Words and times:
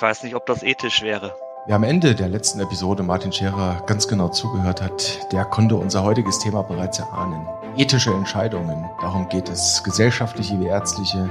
Ich 0.00 0.02
weiß 0.02 0.22
nicht, 0.22 0.34
ob 0.34 0.46
das 0.46 0.62
ethisch 0.62 1.02
wäre. 1.02 1.34
Wer 1.66 1.76
am 1.76 1.82
Ende 1.82 2.14
der 2.14 2.30
letzten 2.30 2.58
Episode 2.58 3.02
Martin 3.02 3.34
Scherer 3.34 3.82
ganz 3.84 4.08
genau 4.08 4.28
zugehört 4.28 4.80
hat, 4.80 5.30
der 5.30 5.44
konnte 5.44 5.76
unser 5.76 6.02
heutiges 6.02 6.38
Thema 6.38 6.62
bereits 6.62 7.00
erahnen. 7.00 7.46
Ethische 7.76 8.10
Entscheidungen, 8.14 8.88
darum 9.02 9.28
geht 9.28 9.50
es, 9.50 9.84
gesellschaftliche 9.84 10.58
wie 10.58 10.68
ärztliche, 10.68 11.28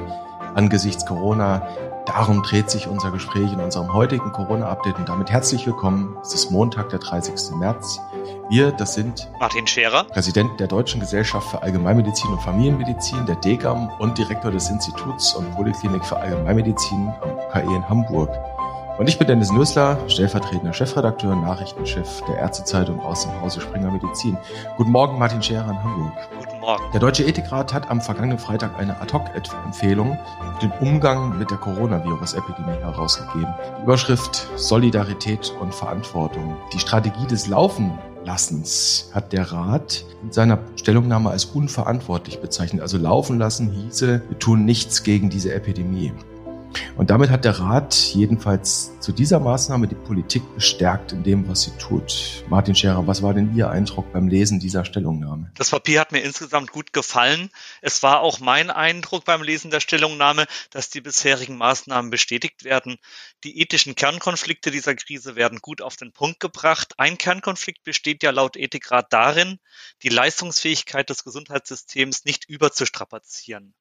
angesichts 0.54 1.04
Corona. 1.08 1.68
Darum 2.06 2.44
dreht 2.44 2.70
sich 2.70 2.88
unser 2.88 3.10
Gespräch 3.10 3.52
in 3.52 3.60
unserem 3.60 3.92
heutigen 3.92 4.32
Corona-Update 4.32 5.00
und 5.00 5.10
damit 5.10 5.32
herzlich 5.32 5.66
willkommen. 5.66 6.16
Es 6.22 6.36
ist 6.36 6.52
Montag, 6.52 6.90
der 6.90 7.00
30. 7.00 7.56
März. 7.56 8.00
Wir, 8.50 8.72
das 8.72 8.94
sind 8.94 9.32
Martin 9.40 9.66
Scherer, 9.66 10.04
Präsident 10.04 10.60
der 10.60 10.68
Deutschen 10.68 11.00
Gesellschaft 11.00 11.50
für 11.50 11.64
Allgemeinmedizin 11.64 12.30
und 12.30 12.42
Familienmedizin, 12.44 13.26
der 13.26 13.38
DGAM 13.38 13.90
und 13.98 14.16
Direktor 14.20 14.52
des 14.52 14.70
Instituts 14.70 15.34
und 15.34 15.56
Poliklinik 15.56 16.06
für 16.06 16.18
Allgemeinmedizin 16.18 17.12
am 17.22 17.32
UKE 17.32 17.76
in 17.76 17.90
Hamburg. 17.90 18.30
Und 19.00 19.08
ich 19.08 19.18
bin 19.18 19.28
Dennis 19.28 19.50
Nösler, 19.50 19.98
stellvertretender 20.10 20.74
Chefredakteur 20.74 21.32
und 21.32 21.44
Nachrichtenchef 21.44 22.22
der 22.28 22.38
Ärztezeitung 22.40 23.00
aus 23.00 23.24
dem 23.24 23.32
Hause 23.40 23.62
Springer 23.62 23.90
Medizin. 23.90 24.38
Guten 24.76 24.92
Morgen, 24.92 25.18
Martin 25.18 25.42
Scherer 25.42 25.72
in 25.72 25.82
Hamburg. 25.82 26.12
Guten 26.38 26.60
Morgen. 26.60 26.84
Der 26.92 27.00
Deutsche 27.00 27.24
Ethikrat 27.24 27.74
hat 27.74 27.90
am 27.90 28.02
vergangenen 28.02 28.38
Freitag 28.38 28.78
eine 28.78 29.00
Ad-Hoc-Empfehlung 29.00 30.18
für 30.60 30.68
den 30.68 30.74
Umgang 30.82 31.40
mit 31.40 31.50
der 31.50 31.60
Coronavirus-Epidemie 31.60 32.78
herausgegeben. 32.82 33.54
Die 33.78 33.84
Überschrift 33.84 34.50
Solidarität 34.58 35.54
und 35.62 35.74
Verantwortung. 35.74 36.58
Die 36.74 36.80
Strategie 36.80 37.26
des 37.26 37.48
Laufenlassens 37.48 39.12
hat 39.14 39.32
der 39.32 39.50
Rat 39.50 40.04
in 40.24 40.34
seiner 40.34 40.60
Stellungnahme 40.76 41.30
als 41.30 41.46
unverantwortlich 41.46 42.42
bezeichnet. 42.42 42.82
Also 42.82 42.98
laufen 42.98 43.40
lassen 43.40 43.72
hieße, 43.72 44.24
wir 44.28 44.40
tun 44.40 44.66
nichts 44.66 45.04
gegen 45.04 45.30
diese 45.30 45.54
Epidemie. 45.54 46.12
Und 46.98 47.10
damit 47.10 47.30
hat 47.30 47.46
der 47.46 47.60
Rat 47.60 47.96
jedenfalls 48.14 49.00
zu 49.00 49.12
dieser 49.12 49.40
Maßnahme 49.40 49.88
die 49.88 49.96
Politik 49.96 50.44
bestärkt 50.54 51.14
in 51.14 51.24
dem, 51.24 51.48
was 51.48 51.64
sie 51.64 51.72
tut. 51.78 52.44
Martin 52.50 52.76
Scherer, 52.76 53.08
was 53.08 53.24
war 53.24 53.34
denn 53.34 53.56
Ihr 53.56 53.70
Eindruck 53.70 54.12
beim 54.12 54.28
Lesen 54.28 54.60
dieser 54.60 54.86
Stellungnahme? 54.86 55.52
Das 55.56 55.70
Papier 55.70 56.00
hat 56.02 56.12
mir 56.12 56.22
insgesamt 56.22 56.72
gut 56.72 56.94
gefallen. 56.94 57.50
Es 57.82 58.04
war 58.04 58.20
auch 58.20 58.40
mein 58.40 58.70
Eindruck 58.70 59.26
beim 59.26 59.42
Lesen 59.42 59.72
der 59.72 59.80
Stellungnahme, 59.80 60.46
dass 60.72 60.90
die 60.90 61.02
bisherigen 61.02 61.58
Maßnahmen 61.58 62.12
bestätigt 62.12 62.64
werden. 62.64 62.98
Die 63.44 63.60
ethischen 63.62 63.96
Kernkonflikte 63.96 64.72
dieser 64.72 64.96
Krise 64.96 65.36
werden 65.36 65.60
gut 65.62 65.82
auf 65.82 65.96
den 65.96 66.12
Punkt 66.12 66.40
gebracht. 66.40 66.94
Ein 66.98 67.18
Kernkonflikt 67.18 67.84
besteht 67.84 68.24
ja 68.24 68.32
laut 68.32 68.58
Ethikrat 68.58 69.12
darin, 69.14 69.60
die 70.04 70.10
Leistungsfähigkeit 70.10 71.10
des 71.10 71.24
Gesundheitssystems 71.24 72.26
nicht 72.26 72.50
überzustrapazieren. 72.50 73.74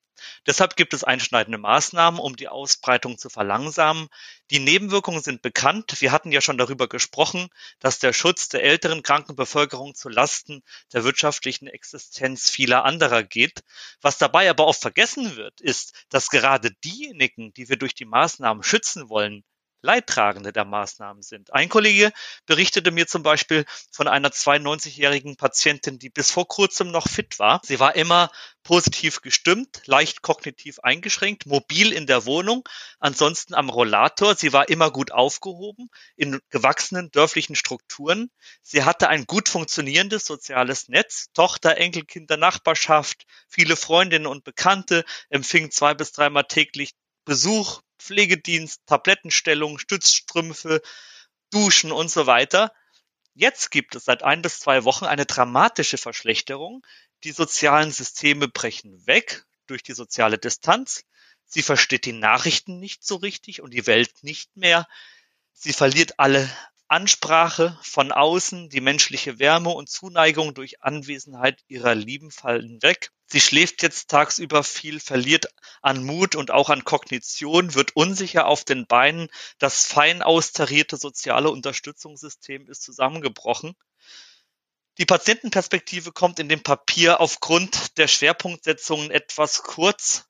Deshalb 0.46 0.76
gibt 0.76 0.94
es 0.94 1.04
einschneidende 1.04 1.58
Maßnahmen, 1.58 2.20
um 2.20 2.36
die 2.36 2.48
Ausbreitung 2.48 3.18
zu 3.18 3.28
verlangsamen. 3.28 4.08
Die 4.50 4.58
Nebenwirkungen 4.58 5.22
sind 5.22 5.42
bekannt. 5.42 6.00
Wir 6.00 6.12
hatten 6.12 6.32
ja 6.32 6.40
schon 6.40 6.58
darüber 6.58 6.88
gesprochen, 6.88 7.48
dass 7.80 7.98
der 7.98 8.12
Schutz 8.12 8.48
der 8.48 8.62
älteren 8.62 9.02
kranken 9.02 9.36
Bevölkerung 9.36 9.94
zu 9.94 10.08
Lasten 10.08 10.62
der 10.92 11.04
wirtschaftlichen 11.04 11.66
Existenz 11.66 12.50
vieler 12.50 12.84
anderer 12.84 13.22
geht. 13.22 13.62
Was 14.00 14.18
dabei 14.18 14.48
aber 14.48 14.66
oft 14.66 14.80
vergessen 14.80 15.36
wird, 15.36 15.60
ist, 15.60 15.94
dass 16.08 16.30
gerade 16.30 16.70
diejenigen, 16.84 17.52
die 17.54 17.68
wir 17.68 17.76
durch 17.76 17.94
die 17.94 18.04
Maßnahmen 18.04 18.62
schützen 18.62 19.08
wollen, 19.08 19.44
Leidtragende 19.80 20.52
der 20.52 20.64
Maßnahmen 20.64 21.22
sind. 21.22 21.52
Ein 21.52 21.68
Kollege 21.68 22.12
berichtete 22.46 22.90
mir 22.90 23.06
zum 23.06 23.22
Beispiel 23.22 23.64
von 23.90 24.08
einer 24.08 24.30
92-jährigen 24.30 25.36
Patientin, 25.36 25.98
die 25.98 26.10
bis 26.10 26.30
vor 26.30 26.48
kurzem 26.48 26.90
noch 26.90 27.08
fit 27.08 27.38
war. 27.38 27.60
Sie 27.64 27.78
war 27.78 27.94
immer 27.94 28.30
positiv 28.64 29.22
gestimmt, 29.22 29.82
leicht 29.86 30.22
kognitiv 30.22 30.80
eingeschränkt, 30.80 31.46
mobil 31.46 31.92
in 31.92 32.06
der 32.06 32.26
Wohnung, 32.26 32.68
ansonsten 32.98 33.54
am 33.54 33.70
Rollator. 33.70 34.34
Sie 34.34 34.52
war 34.52 34.68
immer 34.68 34.90
gut 34.90 35.12
aufgehoben 35.12 35.88
in 36.16 36.40
gewachsenen 36.50 37.10
dörflichen 37.10 37.56
Strukturen. 37.56 38.30
Sie 38.62 38.84
hatte 38.84 39.08
ein 39.08 39.26
gut 39.26 39.48
funktionierendes 39.48 40.24
soziales 40.24 40.88
Netz, 40.88 41.32
Tochter, 41.32 41.76
Enkelkinder, 41.76 42.36
Nachbarschaft, 42.36 43.24
viele 43.48 43.76
Freundinnen 43.76 44.26
und 44.26 44.44
Bekannte, 44.44 45.04
empfing 45.30 45.70
zwei 45.70 45.94
bis 45.94 46.12
dreimal 46.12 46.44
täglich 46.44 46.94
Besuch, 47.24 47.82
Pflegedienst, 47.98 48.82
Tablettenstellung, 48.86 49.78
Stützstrümpfe, 49.78 50.82
Duschen 51.50 51.92
und 51.92 52.10
so 52.10 52.26
weiter. 52.26 52.72
Jetzt 53.34 53.70
gibt 53.70 53.94
es 53.94 54.04
seit 54.04 54.22
ein 54.22 54.42
bis 54.42 54.60
zwei 54.60 54.84
Wochen 54.84 55.04
eine 55.04 55.26
dramatische 55.26 55.98
Verschlechterung. 55.98 56.84
Die 57.24 57.32
sozialen 57.32 57.92
Systeme 57.92 58.48
brechen 58.48 59.06
weg 59.06 59.44
durch 59.66 59.82
die 59.82 59.92
soziale 59.92 60.38
Distanz. 60.38 61.04
Sie 61.44 61.62
versteht 61.62 62.04
die 62.04 62.12
Nachrichten 62.12 62.78
nicht 62.78 63.04
so 63.04 63.16
richtig 63.16 63.62
und 63.62 63.72
die 63.72 63.86
Welt 63.86 64.22
nicht 64.22 64.56
mehr. 64.56 64.86
Sie 65.52 65.72
verliert 65.72 66.18
alle 66.18 66.48
Ansprache 66.88 67.78
von 67.82 68.12
außen, 68.12 68.70
die 68.70 68.80
menschliche 68.80 69.38
Wärme 69.38 69.70
und 69.70 69.90
Zuneigung 69.90 70.54
durch 70.54 70.82
Anwesenheit 70.82 71.62
ihrer 71.68 71.94
Lieben 71.94 72.30
fallen 72.30 72.82
weg. 72.82 73.10
Sie 73.26 73.42
schläft 73.42 73.82
jetzt 73.82 74.08
tagsüber 74.08 74.64
viel, 74.64 75.00
verliert 75.00 75.48
an 75.82 76.02
Mut 76.02 76.34
und 76.34 76.50
auch 76.50 76.70
an 76.70 76.84
Kognition, 76.84 77.74
wird 77.74 77.94
unsicher 77.94 78.46
auf 78.46 78.64
den 78.64 78.86
Beinen. 78.86 79.28
Das 79.58 79.84
fein 79.84 80.22
austarierte 80.22 80.96
soziale 80.96 81.50
Unterstützungssystem 81.50 82.66
ist 82.68 82.82
zusammengebrochen. 82.82 83.76
Die 84.96 85.04
Patientenperspektive 85.06 86.10
kommt 86.12 86.38
in 86.38 86.48
dem 86.48 86.62
Papier 86.62 87.20
aufgrund 87.20 87.98
der 87.98 88.08
Schwerpunktsetzungen 88.08 89.10
etwas 89.10 89.62
kurz 89.62 90.27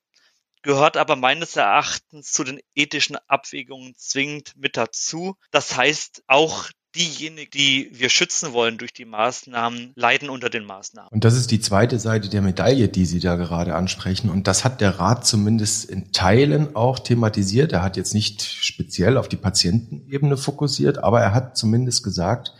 gehört 0.61 0.97
aber 0.97 1.15
meines 1.15 1.55
Erachtens 1.55 2.31
zu 2.31 2.43
den 2.43 2.59
ethischen 2.75 3.17
Abwägungen 3.27 3.95
zwingend 3.95 4.53
mit 4.57 4.77
dazu. 4.77 5.35
Das 5.51 5.77
heißt, 5.77 6.23
auch 6.27 6.69
diejenigen, 6.95 7.51
die 7.51 7.91
wir 7.93 8.09
schützen 8.09 8.53
wollen 8.53 8.77
durch 8.77 8.93
die 8.93 9.05
Maßnahmen, 9.05 9.93
leiden 9.95 10.29
unter 10.29 10.49
den 10.49 10.65
Maßnahmen. 10.65 11.09
Und 11.11 11.23
das 11.23 11.35
ist 11.35 11.51
die 11.51 11.59
zweite 11.59 11.99
Seite 11.99 12.29
der 12.29 12.41
Medaille, 12.41 12.89
die 12.89 13.05
Sie 13.05 13.19
da 13.19 13.35
gerade 13.35 13.75
ansprechen. 13.75 14.29
Und 14.29 14.47
das 14.47 14.63
hat 14.63 14.81
der 14.81 14.99
Rat 14.99 15.25
zumindest 15.25 15.85
in 15.89 16.11
Teilen 16.11 16.75
auch 16.75 16.99
thematisiert. 16.99 17.73
Er 17.73 17.83
hat 17.83 17.97
jetzt 17.97 18.13
nicht 18.13 18.41
speziell 18.41 19.17
auf 19.17 19.29
die 19.29 19.37
Patientenebene 19.37 20.37
fokussiert, 20.37 20.97
aber 21.03 21.21
er 21.21 21.33
hat 21.33 21.57
zumindest 21.57 22.03
gesagt, 22.03 22.53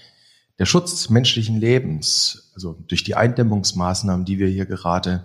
der 0.60 0.66
Schutz 0.66 1.10
menschlichen 1.10 1.60
Lebens, 1.60 2.52
also 2.54 2.74
durch 2.88 3.04
die 3.04 3.16
Eindämmungsmaßnahmen, 3.16 4.26
die 4.26 4.40
wir 4.40 4.48
hier 4.48 4.66
gerade 4.66 5.24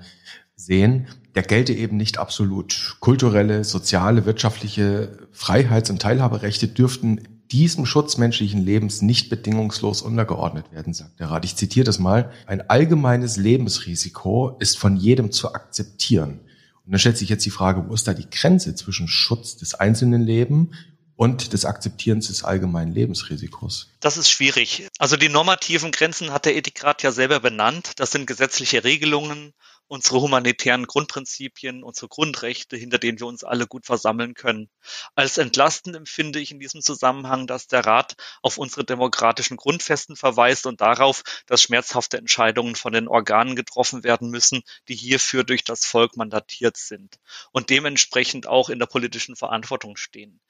sehen, 0.55 1.09
der 1.35 1.43
gelte 1.43 1.73
eben 1.73 1.97
nicht 1.97 2.19
absolut. 2.19 2.97
Kulturelle, 3.01 3.65
soziale, 3.65 4.25
wirtschaftliche 4.27 5.19
Freiheits- 5.33 5.91
und 5.91 6.01
Teilhaberechte 6.01 6.69
dürften 6.69 7.29
diesem 7.51 7.87
Schutz 7.87 8.17
menschlichen 8.17 8.65
Lebens 8.65 9.03
nicht 9.03 9.29
bedingungslos 9.29 10.03
untergeordnet 10.03 10.73
werden, 10.73 10.95
sagt 10.95 11.21
der 11.21 11.31
Rat. 11.31 11.45
Ich 11.45 11.57
zitiere 11.57 11.85
das 11.85 11.99
mal. 11.99 12.33
Ein 12.47 12.69
allgemeines 12.71 13.37
Lebensrisiko 13.37 14.57
ist 14.61 14.79
von 14.79 14.97
jedem 14.97 15.31
zu 15.31 15.55
akzeptieren. 15.55 16.41
Und 16.85 16.93
dann 16.93 16.99
stellt 16.99 17.19
sich 17.19 17.29
jetzt 17.29 17.47
die 17.47 17.51
Frage, 17.51 17.89
wo 17.89 17.95
ist 17.95 18.07
da 18.07 18.15
die 18.15 18.29
Grenze 18.29 18.75
zwischen 18.75 19.09
Schutz 19.09 19.57
des 19.57 19.75
einzelnen 19.75 20.23
Lebens 20.23 20.75
und 21.17 21.53
des 21.53 21.65
Akzeptierens 21.65 22.27
des 22.27 22.45
allgemeinen 22.45 22.93
Lebensrisikos? 22.93 23.91
Das 24.01 24.17
ist 24.17 24.31
schwierig. 24.31 24.89
Also 24.99 25.17
die 25.17 25.29
normativen 25.29 25.93
Grenzen 25.93 26.33
hat 26.33 26.45
der 26.45 26.57
Ethikrat 26.57 27.03
ja 27.03 27.13
selber 27.13 27.41
benannt. 27.41 27.93
Das 27.97 28.11
sind 28.11 28.27
gesetzliche 28.27 28.85
Regelungen 28.85 29.53
unsere 29.87 30.21
humanitären 30.21 30.87
Grundprinzipien, 30.87 31.83
unsere 31.83 32.09
Grundrechte, 32.09 32.77
hinter 32.77 32.99
denen 32.99 33.21
wir 33.21 33.27
uns 33.27 33.45
alle 33.45 33.67
gut 33.67 33.87
versammeln 33.87 34.35
können. 34.35 34.71
Als 35.15 35.39
entlastend 35.39 35.97
empfinde 35.97 36.41
ich 36.41 36.51
in 36.51 36.59
diesem 36.59 36.81
Zusammenhang, 36.81 37.47
dass 37.47 37.67
der 37.67 37.85
Rat 37.85 38.15
auf 38.43 38.59
unsere 38.59 38.85
demokratischen 38.85 39.57
Grundfesten 39.57 40.17
verweist 40.17 40.67
und 40.67 40.81
darauf, 40.81 41.23
dass 41.47 41.63
schmerzhafte 41.63 42.19
Entscheidungen 42.19 42.77
von 42.77 42.93
den 42.93 43.09
Organen 43.09 43.57
getroffen 43.57 44.05
werden 44.05 44.31
müssen, 44.31 44.63
die 44.89 44.97
hierfür 44.97 45.45
durch 45.45 45.65
das 45.65 45.85
Volk 45.85 46.17
mandatiert 46.17 46.77
sind 46.77 47.19
und 47.53 47.71
dementsprechend 47.71 48.47
auch 48.47 48.71
in 48.71 48.79
der 48.79 48.87
politischen 48.87 49.37
Verantwortung 49.37 49.97
stehen. 49.97 50.41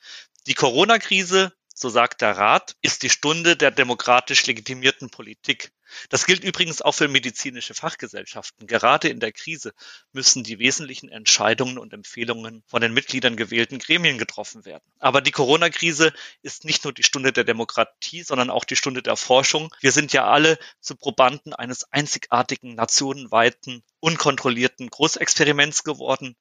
Die 0.46 0.54
Corona-Krise 0.54 1.52
so 1.74 1.88
sagt 1.88 2.22
der 2.22 2.36
Rat, 2.38 2.76
ist 2.82 3.02
die 3.02 3.10
Stunde 3.10 3.56
der 3.56 3.72
demokratisch 3.72 4.46
legitimierten 4.46 5.10
Politik. 5.10 5.72
Das 6.08 6.24
gilt 6.24 6.44
übrigens 6.44 6.82
auch 6.82 6.92
für 6.92 7.08
medizinische 7.08 7.74
Fachgesellschaften. 7.74 8.66
Gerade 8.68 9.08
in 9.08 9.18
der 9.18 9.32
Krise 9.32 9.72
müssen 10.12 10.44
die 10.44 10.60
wesentlichen 10.60 11.10
Entscheidungen 11.10 11.76
und 11.76 11.92
Empfehlungen 11.92 12.62
von 12.68 12.80
den 12.80 12.94
Mitgliedern 12.94 13.36
gewählten 13.36 13.80
Gremien 13.80 14.18
getroffen 14.18 14.64
werden. 14.64 14.84
Aber 15.00 15.20
die 15.20 15.32
Corona-Krise 15.32 16.12
ist 16.42 16.64
nicht 16.64 16.84
nur 16.84 16.92
die 16.92 17.02
Stunde 17.02 17.32
der 17.32 17.44
Demokratie, 17.44 18.22
sondern 18.22 18.50
auch 18.50 18.64
die 18.64 18.76
Stunde 18.76 19.02
der 19.02 19.16
Forschung. 19.16 19.74
Wir 19.80 19.92
sind 19.92 20.12
ja 20.12 20.26
alle 20.30 20.58
zu 20.80 20.94
Probanden 20.94 21.54
eines 21.54 21.90
einzigartigen, 21.92 22.76
nationenweiten, 22.76 23.82
unkontrollierten 23.98 24.90
Großexperiments 24.90 25.82
geworden. 25.82 26.36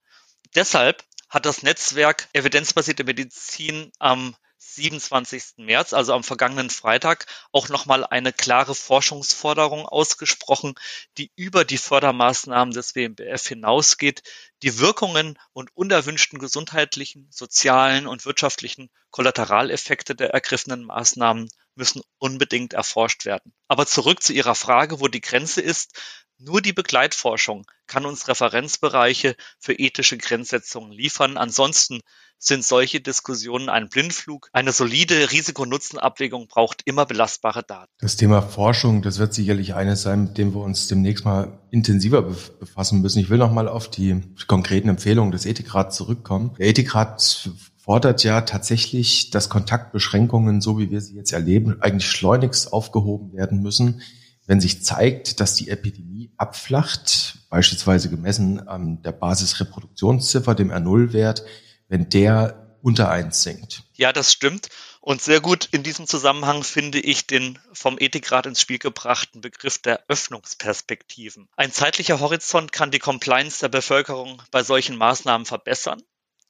Deshalb 0.55 1.03
hat 1.27 1.47
das 1.47 1.63
Netzwerk 1.63 2.29
Evidenzbasierte 2.33 3.03
Medizin 3.03 3.91
am 3.97 4.35
27. 4.75 5.57
März, 5.57 5.93
also 5.93 6.13
am 6.13 6.23
vergangenen 6.23 6.69
Freitag, 6.69 7.25
auch 7.51 7.69
nochmal 7.69 8.05
eine 8.05 8.33
klare 8.33 8.75
Forschungsforderung 8.75 9.85
ausgesprochen, 9.85 10.75
die 11.17 11.31
über 11.35 11.65
die 11.65 11.77
Fördermaßnahmen 11.77 12.73
des 12.73 12.95
WMBF 12.95 13.47
hinausgeht, 13.47 14.23
die 14.63 14.79
Wirkungen 14.79 15.37
und 15.53 15.69
unerwünschten 15.75 16.39
gesundheitlichen, 16.39 17.27
sozialen 17.31 18.07
und 18.07 18.25
wirtschaftlichen 18.25 18.89
Kollateraleffekte 19.11 20.15
der 20.15 20.31
ergriffenen 20.31 20.83
Maßnahmen 20.85 21.49
müssen 21.75 22.01
unbedingt 22.17 22.73
erforscht 22.73 23.25
werden. 23.25 23.53
Aber 23.67 23.85
zurück 23.85 24.23
zu 24.23 24.33
Ihrer 24.33 24.55
Frage, 24.55 24.99
wo 24.99 25.07
die 25.07 25.21
Grenze 25.21 25.61
ist. 25.61 25.99
Nur 26.45 26.61
die 26.61 26.73
Begleitforschung 26.73 27.65
kann 27.87 28.05
uns 28.05 28.27
Referenzbereiche 28.27 29.35
für 29.59 29.73
ethische 29.73 30.17
Grenzsetzungen 30.17 30.91
liefern. 30.91 31.37
Ansonsten 31.37 32.01
sind 32.37 32.65
solche 32.65 32.99
Diskussionen 32.99 33.69
ein 33.69 33.87
Blindflug. 33.87 34.49
Eine 34.51 34.73
solide 34.73 35.31
Risiko-Nutzen-Abwägung 35.31 36.47
braucht 36.47 36.81
immer 36.83 37.05
belastbare 37.05 37.63
Daten. 37.63 37.93
Das 37.99 38.17
Thema 38.17 38.41
Forschung, 38.41 39.01
das 39.01 39.19
wird 39.19 39.33
sicherlich 39.33 39.73
eines 39.73 40.01
sein, 40.01 40.25
mit 40.25 40.37
dem 40.37 40.53
wir 40.53 40.61
uns 40.61 40.89
demnächst 40.89 41.23
mal 41.23 41.61
intensiver 41.71 42.21
befassen 42.21 43.01
müssen. 43.01 43.19
Ich 43.19 43.29
will 43.29 43.37
noch 43.37 43.53
mal 43.53 43.69
auf 43.69 43.89
die 43.89 44.21
konkreten 44.47 44.89
Empfehlungen 44.89 45.31
des 45.31 45.45
Ethikrats 45.45 45.95
zurückkommen. 45.95 46.55
Der 46.59 46.67
Ethikrat 46.67 47.49
fordert 47.77 48.21
ja 48.25 48.41
tatsächlich, 48.41 49.29
dass 49.29 49.47
Kontaktbeschränkungen, 49.47 50.59
so 50.59 50.77
wie 50.77 50.91
wir 50.91 50.99
sie 50.99 51.15
jetzt 51.15 51.31
erleben, 51.31 51.81
eigentlich 51.81 52.09
schleunigst 52.09 52.73
aufgehoben 52.73 53.31
werden 53.31 53.61
müssen, 53.61 54.01
wenn 54.45 54.59
sich 54.59 54.83
zeigt, 54.83 55.39
dass 55.39 55.55
die 55.55 55.69
Epidemie 55.69 56.12
abflacht, 56.37 57.39
beispielsweise 57.49 58.09
gemessen 58.09 58.67
an 58.67 59.01
der 59.01 59.11
Basisreproduktionsziffer, 59.11 60.55
dem 60.55 60.71
R0-Wert, 60.71 61.43
wenn 61.87 62.09
der 62.09 62.77
unter 62.81 63.09
eins 63.09 63.43
sinkt. 63.43 63.83
Ja, 63.93 64.11
das 64.11 64.31
stimmt. 64.31 64.67
Und 64.99 65.21
sehr 65.21 65.39
gut 65.39 65.69
in 65.71 65.83
diesem 65.83 66.05
Zusammenhang 66.05 66.63
finde 66.63 66.99
ich 66.99 67.27
den 67.27 67.59
vom 67.71 67.97
Ethikrat 67.97 68.45
ins 68.45 68.61
Spiel 68.61 68.77
gebrachten 68.77 69.41
Begriff 69.41 69.77
der 69.77 70.03
Öffnungsperspektiven. 70.09 71.47
Ein 71.55 71.71
zeitlicher 71.71 72.19
Horizont 72.19 72.71
kann 72.71 72.91
die 72.91 72.99
Compliance 72.99 73.59
der 73.59 73.69
Bevölkerung 73.69 74.41
bei 74.51 74.63
solchen 74.63 74.97
Maßnahmen 74.97 75.45
verbessern. 75.45 76.01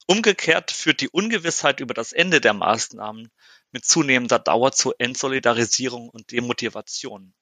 Umgekehrt 0.07 0.71
führt 0.71 1.01
die 1.01 1.09
Ungewissheit 1.09 1.79
über 1.79 1.93
das 1.93 2.13
Ende 2.13 2.41
der 2.41 2.53
Maßnahmen 2.53 3.29
mit 3.71 3.85
zunehmender 3.85 4.39
Dauer 4.39 4.71
zu 4.71 4.93
Entsolidarisierung 4.97 6.09
und 6.09 6.31
Demotivation. 6.31 7.33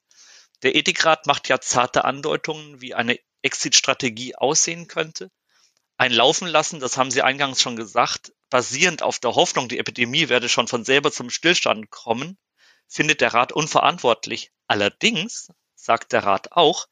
Der 0.64 0.76
Ethikrat 0.76 1.28
macht 1.28 1.50
ja 1.50 1.60
zarte 1.60 2.06
Andeutungen, 2.06 2.82
wie 2.82 2.94
eine 2.94 3.20
Exit-Strategie 3.42 4.36
aussehen 4.36 4.88
könnte 4.88 5.32
ein 6.02 6.14
Laufen 6.14 6.48
lassen, 6.48 6.80
das 6.80 6.98
haben 6.98 7.12
Sie 7.12 7.22
eingangs 7.22 7.62
schon 7.62 7.76
gesagt, 7.76 8.34
basierend 8.50 9.04
auf 9.04 9.20
der 9.20 9.36
Hoffnung, 9.36 9.70
die 9.70 9.78
Epidemie 9.78 10.30
werde 10.30 10.50
schon 10.50 10.68
von 10.68 10.84
selber 10.84 11.12
zum 11.12 11.30
Stillstand 11.30 11.92
kommen, 11.92 12.40
findet 12.88 13.22
der 13.22 13.36
Rat 13.36 13.52
unverantwortlich. 13.52 14.50
Allerdings 14.66 15.50
sagt 15.76 16.12
der 16.12 16.24
Rat 16.24 16.54
auch, 16.54 16.88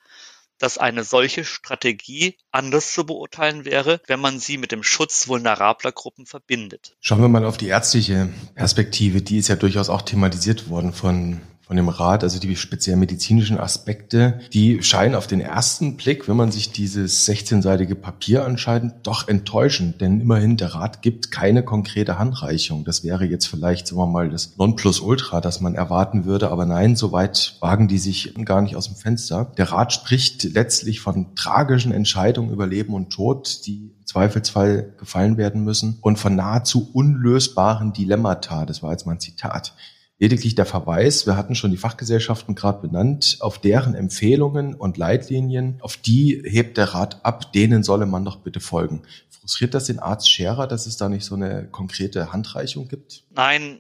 dass 0.60 0.78
eine 0.78 1.04
solche 1.04 1.44
Strategie 1.44 2.38
anders 2.52 2.94
zu 2.94 3.04
beurteilen 3.04 3.66
wäre, 3.66 4.00
wenn 4.06 4.20
man 4.20 4.40
sie 4.40 4.60
mit 4.60 4.72
dem 4.72 4.84
Schutz 4.84 5.28
vulnerabler 5.28 5.92
Gruppen 5.92 6.28
verbindet. 6.28 6.96
Schauen 7.00 7.22
wir 7.22 7.30
mal 7.30 7.46
auf 7.46 7.58
die 7.58 7.70
ärztliche 7.70 8.30
Perspektive. 8.54 9.24
Die 9.24 9.40
ist 9.40 9.48
ja 9.48 9.56
durchaus 9.56 9.90
auch 9.90 10.04
thematisiert 10.04 10.70
worden 10.70 10.94
von 10.94 11.42
von 11.70 11.76
dem 11.76 11.88
Rat, 11.88 12.24
also 12.24 12.40
die 12.40 12.56
speziell 12.56 12.96
medizinischen 12.96 13.60
Aspekte, 13.60 14.40
die 14.52 14.82
scheinen 14.82 15.14
auf 15.14 15.28
den 15.28 15.40
ersten 15.40 15.98
Blick, 15.98 16.28
wenn 16.28 16.36
man 16.36 16.52
sich 16.52 16.72
dieses 16.72 17.30
16-seitige 17.30 17.94
Papier 17.94 18.44
anschaut, 18.44 18.82
doch 19.04 19.28
enttäuschend. 19.28 20.02
Denn 20.02 20.20
immerhin, 20.20 20.58
der 20.58 20.74
Rat 20.74 21.04
gibt 21.04 21.30
keine 21.30 21.62
konkrete 21.62 22.18
Handreichung. 22.18 22.86
Das 22.86 23.04
wäre 23.04 23.24
jetzt 23.26 23.46
vielleicht, 23.46 23.86
sagen 23.86 24.02
wir 24.02 24.08
mal, 24.08 24.32
das 24.32 24.58
Nonplusultra, 24.58 25.42
das 25.42 25.62
man 25.62 25.76
erwarten 25.76 26.26
würde. 26.26 26.50
Aber 26.50 26.66
nein, 26.66 26.96
soweit 26.96 27.58
wagen 27.60 27.88
die 27.88 28.00
sich 28.00 28.34
gar 28.46 28.64
nicht 28.64 28.76
aus 28.76 28.88
dem 28.88 28.96
Fenster. 28.96 29.52
Der 29.60 29.72
Rat 29.72 29.94
spricht 29.94 30.46
letztlich 30.46 31.02
von 31.02 31.36
tragischen 31.36 31.92
Entscheidungen 31.92 32.50
über 32.50 32.66
Leben 32.66 32.96
und 32.96 33.12
Tod, 33.12 33.68
die 33.68 33.92
Zweifelsfall 34.06 34.96
gefallen 34.98 35.38
werden 35.38 35.64
müssen 35.64 36.00
und 36.02 36.18
von 36.18 36.36
nahezu 36.36 36.90
unlösbaren 36.94 37.94
Dilemmata. 37.94 38.66
Das 38.66 38.82
war 38.82 38.90
jetzt 38.90 39.06
mal 39.06 39.12
ein 39.12 39.20
Zitat 39.20 39.76
Lediglich 40.22 40.54
der 40.54 40.66
Verweis, 40.66 41.26
wir 41.26 41.38
hatten 41.38 41.56
schon 41.56 41.72
die 41.72 41.78
Fachgesellschaften 41.78 42.54
gerade 42.54 42.82
benannt, 42.82 43.38
auf 43.40 43.58
deren 43.58 43.96
Empfehlungen 43.96 44.76
und 44.76 44.98
Leitlinien, 44.98 45.78
auf 45.82 45.96
die 45.96 46.44
hebt 46.46 46.78
der 46.78 46.94
Rat 46.94 47.24
ab, 47.24 47.54
denen 47.54 47.84
solle 47.84 48.06
man 48.06 48.26
doch 48.26 48.38
bitte 48.38 48.60
folgen. 48.60 49.04
Frustriert 49.30 49.74
das 49.74 49.86
den 49.86 50.00
Arzt 50.00 50.30
Scherer, 50.30 50.68
dass 50.68 50.88
es 50.88 50.98
da 50.98 51.08
nicht 51.08 51.24
so 51.24 51.36
eine 51.36 51.70
konkrete 51.70 52.34
Handreichung 52.34 52.90
gibt? 52.90 53.24
Nein, 53.30 53.80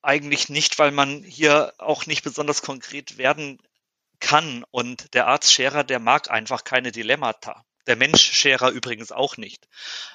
eigentlich 0.00 0.48
nicht, 0.48 0.78
weil 0.78 0.92
man 0.92 1.24
hier 1.24 1.72
auch 1.78 2.06
nicht 2.06 2.22
besonders 2.22 2.62
konkret 2.62 3.18
werden 3.18 3.58
kann. 4.20 4.64
Und 4.70 5.12
der 5.14 5.26
Arzt 5.26 5.52
Scherer, 5.52 5.82
der 5.82 5.98
mag 5.98 6.30
einfach 6.30 6.62
keine 6.62 6.92
Dilemmata. 6.92 7.64
Der 7.90 7.96
Mensch-Scherer 7.96 8.70
übrigens 8.70 9.10
auch 9.10 9.36
nicht. 9.36 9.66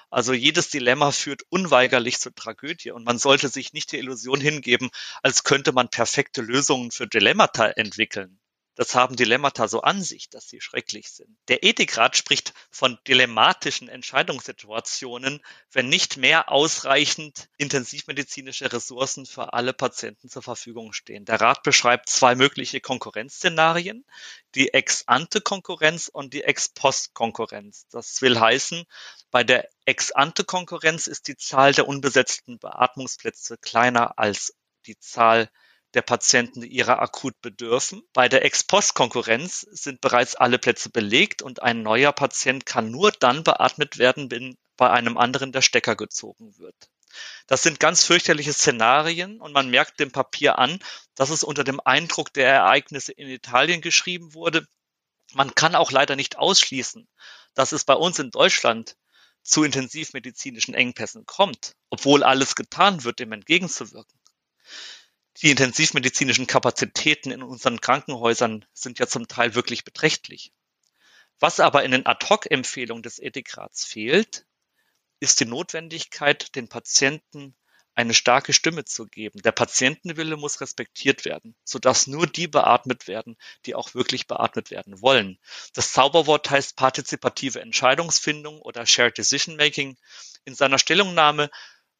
Also 0.09 0.31
jedes 0.31 0.69
Dilemma 0.69 1.11
führt 1.11 1.41
unweigerlich 1.49 2.21
zur 2.21 2.33
Tragödie 2.33 2.91
und 2.91 3.03
man 3.03 3.17
sollte 3.17 3.49
sich 3.49 3.73
nicht 3.73 3.91
der 3.91 3.99
Illusion 3.99 4.39
hingeben, 4.39 4.91
als 5.23 5.43
könnte 5.43 5.73
man 5.73 5.89
perfekte 5.89 6.41
Lösungen 6.41 6.91
für 6.91 7.05
Dilemmata 7.05 7.67
entwickeln. 7.67 8.39
Das 8.75 8.93
haben 8.93 9.15
Dilemmata 9.15 9.69
so 9.69 9.81
an 9.81 10.03
sich, 10.03 10.29
dass 10.29 10.49
sie 10.49 10.59
schrecklich 10.59 11.09
sind. 11.09 11.29
Der 11.47 11.63
Ethikrat 11.63 12.17
spricht 12.17 12.53
von 12.69 12.99
dilemmatischen 13.07 13.87
Entscheidungssituationen, 13.87 15.41
wenn 15.71 15.87
nicht 15.87 16.17
mehr 16.17 16.51
ausreichend 16.51 17.47
intensivmedizinische 17.57 18.71
Ressourcen 18.71 19.25
für 19.25 19.53
alle 19.53 19.71
Patienten 19.71 20.29
zur 20.29 20.41
Verfügung 20.41 20.91
stehen. 20.91 21.23
Der 21.23 21.39
Rat 21.39 21.63
beschreibt 21.63 22.09
zwei 22.09 22.35
mögliche 22.35 22.81
Konkurrenzszenarien, 22.81 24.05
die 24.55 24.73
Ex-ante-Konkurrenz 24.73 26.09
und 26.09 26.33
die 26.33 26.43
Ex-post-Konkurrenz. 26.43 27.87
Das 27.91 28.21
will 28.21 28.39
heißen, 28.39 28.83
bei 29.31 29.45
der 29.45 29.69
Ex-ante-Konkurrenz 29.85 31.07
ist 31.07 31.29
die 31.29 31.37
Zahl 31.37 31.73
der 31.73 31.87
unbesetzten 31.87 32.59
Beatmungsplätze 32.59 33.57
kleiner 33.57 34.19
als 34.19 34.53
die 34.85 34.99
Zahl 34.99 35.49
der 35.95 36.01
Patienten, 36.01 36.61
ihrer 36.61 37.01
akut 37.01 37.41
bedürfen. 37.41 38.03
Bei 38.13 38.29
der 38.29 38.45
Ex-Post-Konkurrenz 38.45 39.61
sind 39.71 40.01
bereits 40.01 40.35
alle 40.35 40.59
Plätze 40.59 40.89
belegt 40.89 41.41
und 41.41 41.63
ein 41.63 41.81
neuer 41.81 42.11
Patient 42.11 42.65
kann 42.65 42.91
nur 42.91 43.11
dann 43.11 43.43
beatmet 43.43 43.97
werden, 43.97 44.29
wenn 44.29 44.57
bei 44.77 44.91
einem 44.91 45.17
anderen 45.17 45.51
der 45.51 45.61
Stecker 45.61 45.95
gezogen 45.95 46.57
wird. 46.57 46.75
Das 47.47 47.63
sind 47.63 47.79
ganz 47.79 48.03
fürchterliche 48.03 48.51
Szenarien 48.51 49.39
und 49.39 49.53
man 49.53 49.69
merkt 49.69 49.99
dem 50.01 50.11
Papier 50.11 50.59
an, 50.59 50.79
dass 51.15 51.29
es 51.29 51.43
unter 51.43 51.63
dem 51.63 51.79
Eindruck 51.79 52.33
der 52.33 52.47
Ereignisse 52.49 53.13
in 53.13 53.29
Italien 53.29 53.79
geschrieben 53.79 54.33
wurde. 54.33 54.67
Man 55.33 55.55
kann 55.55 55.75
auch 55.75 55.91
leider 55.91 56.17
nicht 56.17 56.37
ausschließen, 56.37 57.07
dass 57.53 57.71
es 57.71 57.85
bei 57.85 57.93
uns 57.93 58.19
in 58.19 58.31
Deutschland 58.31 58.97
zu 59.43 59.63
intensivmedizinischen 59.63 60.73
Engpässen 60.73 61.25
kommt, 61.25 61.75
obwohl 61.89 62.23
alles 62.23 62.55
getan 62.55 63.03
wird, 63.05 63.19
dem 63.19 63.31
entgegenzuwirken. 63.31 64.19
Die 65.41 65.51
intensivmedizinischen 65.51 66.47
Kapazitäten 66.47 67.31
in 67.31 67.43
unseren 67.43 67.81
Krankenhäusern 67.81 68.65
sind 68.73 68.99
ja 68.99 69.07
zum 69.07 69.27
Teil 69.27 69.53
wirklich 69.53 69.83
beträchtlich. 69.83 70.53
Was 71.39 71.59
aber 71.59 71.83
in 71.83 71.91
den 71.91 72.05
Ad-Hoc-Empfehlungen 72.05 73.03
des 73.03 73.19
Ethikrats 73.19 73.83
fehlt, 73.83 74.45
ist 75.19 75.39
die 75.41 75.45
Notwendigkeit, 75.45 76.55
den 76.55 76.69
Patienten 76.69 77.55
eine 77.95 78.13
starke 78.13 78.53
Stimme 78.53 78.85
zu 78.85 79.05
geben. 79.05 79.41
Der 79.41 79.53
Patientenwille 79.53 80.35
muss 80.35 80.61
respektiert 80.61 81.25
werden, 81.25 81.55
sodass 81.63 82.07
nur 82.07 82.27
die 82.27 82.47
beatmet 82.47 83.07
werden, 83.07 83.37
die 83.65 83.75
auch 83.75 83.93
wirklich 83.93 84.27
beatmet 84.27 84.69
werden 84.69 85.01
wollen. 85.01 85.39
Das 85.73 85.93
Zauberwort 85.93 86.49
heißt 86.49 86.75
partizipative 86.75 87.61
Entscheidungsfindung 87.61 88.61
oder 88.61 88.85
Shared 88.85 89.17
Decision 89.17 89.55
Making. 89.55 89.97
In 90.43 90.55
seiner 90.55 90.77
Stellungnahme 90.77 91.49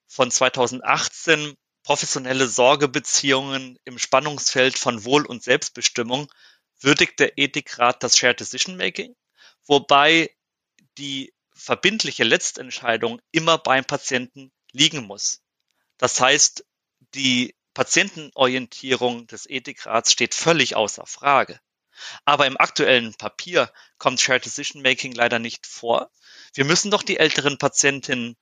von 0.06 0.30
2018 0.30 1.56
professionelle 1.86 2.48
Sorgebeziehungen 2.48 3.78
im 3.86 4.00
Spannungsfeld 4.00 4.78
von 4.78 5.06
Wohl- 5.06 5.28
und 5.28 5.44
Selbstbestimmung 5.44 6.28
würdigt 6.80 7.20
der 7.20 7.38
Ethikrat 7.38 8.02
das 8.02 8.18
Shared 8.18 8.40
Decision 8.40 8.76
Making, 8.76 9.16
wobei 9.66 10.36
die 10.98 11.32
verbindliche 11.54 12.24
Letztentscheidung 12.24 13.22
immer 13.32 13.60
beim 13.60 13.86
Patienten 13.86 14.52
liegen 14.72 15.06
muss. 15.06 15.42
Das 15.98 16.20
heißt, 16.20 16.66
die 17.14 17.56
Patientenorientierung 17.76 19.28
des 19.28 19.48
Ethikrats 19.48 20.12
steht 20.12 20.34
völlig 20.34 20.76
außer 20.76 21.06
Frage. 21.06 21.60
Aber 22.26 22.48
im 22.48 22.58
aktuellen 22.58 23.14
Papier 23.14 23.72
kommt 24.00 24.20
Shared 24.20 24.44
Decision 24.44 24.82
Making 24.82 25.14
leider 25.14 25.38
nicht 25.38 25.68
vor. 25.68 26.10
Wir 26.54 26.66
müssen 26.66 26.90
doch 26.90 27.04
die 27.04 27.18
älteren 27.18 27.60
Patientinnen 27.60 28.36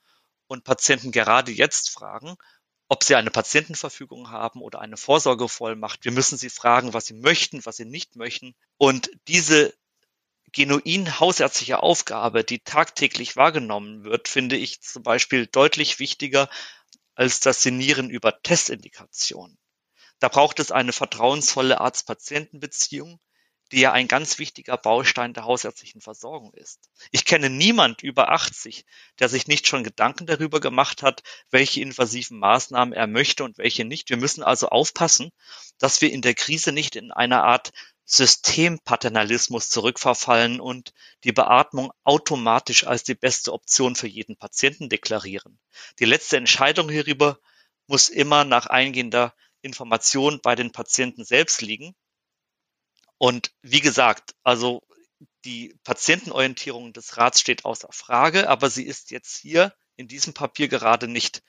und 0.48 0.64
Patienten 0.64 1.12
gerade 1.12 1.52
jetzt 1.52 1.90
fragen, 1.90 2.38
ob 2.94 3.04
sie 3.04 3.16
eine 3.16 3.32
Patientenverfügung 3.32 4.30
haben 4.30 4.62
oder 4.62 4.80
eine 4.80 4.98
Vorsorgevollmacht. 4.98 6.06
Wir 6.06 6.12
müssen 6.12 6.38
sie 6.38 6.52
fragen, 6.52 6.94
was 6.94 7.08
sie 7.08 7.16
möchten, 7.16 7.66
was 7.66 7.78
sie 7.78 7.86
nicht 7.86 8.16
möchten. 8.16 8.54
Und 8.78 9.10
diese 9.28 9.74
genuin 10.52 11.20
hausärztliche 11.20 11.82
Aufgabe, 11.82 12.44
die 12.44 12.60
tagtäglich 12.60 13.36
wahrgenommen 13.36 14.04
wird, 14.04 14.28
finde 14.28 14.58
ich 14.58 14.84
zum 14.84 15.02
Beispiel 15.02 15.48
deutlich 15.48 15.98
wichtiger 15.98 16.52
als 17.16 17.40
das 17.40 17.64
Sinieren 17.64 18.12
über 18.12 18.40
Testindikationen. 18.44 19.58
Da 20.20 20.28
braucht 20.28 20.60
es 20.60 20.72
eine 20.72 20.94
vertrauensvolle 20.94 21.82
Arzt-Patienten-Beziehung, 21.82 23.20
die 23.74 23.80
ja 23.80 23.92
ein 23.92 24.08
ganz 24.08 24.38
wichtiger 24.38 24.78
Baustein 24.78 25.34
der 25.34 25.46
hausärztlichen 25.46 26.00
Versorgung 26.00 26.54
ist. 26.54 26.92
Ich 27.10 27.26
kenne 27.26 27.50
niemand 27.50 28.04
über 28.04 28.30
80, 28.30 28.86
der 29.18 29.30
sich 29.30 29.48
nicht 29.48 29.66
schon 29.66 29.84
Gedanken 29.84 30.28
darüber 30.28 30.60
gemacht 30.60 31.02
hat, 31.02 31.24
welche 31.50 31.82
invasiven 31.82 32.38
Maßnahmen 32.38 32.94
er 32.94 33.08
möchte 33.08 33.44
und 33.44 33.58
welche 33.58 33.84
nicht. 33.84 34.12
Wir 34.12 34.18
müssen 34.18 34.44
also 34.44 34.70
aufpassen, 34.70 35.32
dass 35.80 36.02
wir 36.02 36.12
in 36.12 36.22
der 36.22 36.36
Krise 36.36 36.72
nicht 36.72 36.96
in 36.96 37.12
eine 37.12 37.42
Art 37.42 37.72
Systempaternalismus 38.06 39.70
zurückverfallen 39.70 40.60
und 40.60 40.94
die 41.24 41.32
Beatmung 41.32 41.92
automatisch 42.04 42.86
als 42.86 43.04
die 43.04 43.16
beste 43.16 43.52
Option 43.54 43.96
für 43.96 44.08
jeden 44.08 44.38
Patienten 44.38 44.88
deklarieren. 44.88 45.58
Die 45.98 46.06
letzte 46.06 46.38
Entscheidung 46.38 46.90
hierüber 46.90 47.40
muss 47.88 48.10
immer 48.10 48.44
nach 48.44 48.68
eingehender 48.68 49.34
Information 49.64 50.42
bei 50.44 50.54
den 50.54 50.72
Patienten 50.72 51.26
selbst 51.26 51.64
liegen 51.64 51.96
und 53.24 53.54
wie 53.62 53.80
gesagt, 53.80 54.36
also 54.44 54.84
die 55.46 55.74
Patientenorientierung 55.86 56.92
des 56.92 57.16
Rats 57.16 57.40
steht 57.40 57.64
außer 57.64 57.88
Frage, 57.90 58.50
aber 58.50 58.70
sie 58.70 58.84
ist 58.84 59.12
jetzt 59.12 59.38
hier 59.38 59.74
in 59.96 60.10
diesem 60.10 60.34
Papier 60.34 60.68
gerade 60.68 61.08
nicht 61.08 61.42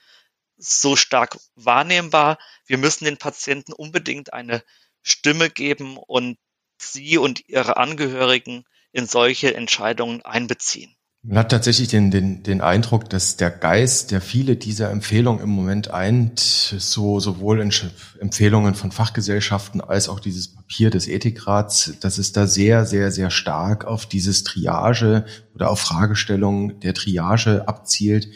so 0.57 0.95
stark 0.95 1.37
wahrnehmbar. 1.57 2.39
Wir 2.65 2.79
müssen 2.79 3.07
den 3.07 3.17
Patienten 3.17 3.73
unbedingt 3.73 4.33
eine 4.33 4.63
Stimme 5.03 5.51
geben 5.51 5.97
und 5.97 6.39
sie 6.81 7.19
und 7.19 7.49
ihre 7.49 7.77
Angehörigen 7.77 8.65
in 8.93 9.09
solche 9.09 9.53
Entscheidungen 9.57 10.23
einbeziehen. 10.23 10.97
Man 11.27 11.39
hat 11.39 11.51
tatsächlich 11.51 11.89
den, 11.89 12.11
den, 12.11 12.43
den 12.43 12.61
Eindruck, 12.61 13.09
dass 13.09 13.39
der 13.39 13.51
Geist, 13.51 14.11
der 14.11 14.21
viele 14.21 14.57
dieser 14.57 14.91
Empfehlungen 14.91 15.43
im 15.43 15.49
Moment 15.49 15.91
eint, 15.91 16.39
so 16.39 17.19
sowohl 17.19 17.61
in 17.61 17.73
Empfehlungen 18.21 18.75
von 18.75 18.93
Fachgesellschaften 18.93 19.81
als 19.81 20.11
auch 20.11 20.21
dieses 20.21 20.49
Papier 20.49 20.91
des 20.91 21.09
Ethikrats, 21.09 21.95
dass 22.01 22.19
es 22.19 22.33
da 22.33 22.47
sehr, 22.47 22.85
sehr, 22.85 23.11
sehr 23.11 23.31
stark 23.31 23.87
auf 23.87 24.05
dieses 24.05 24.45
Triage 24.45 25.25
oder 25.55 25.71
auf 25.71 25.81
Fragestellungen 25.81 26.81
der 26.81 26.93
Triage 26.93 27.67
abzielt. 27.67 28.29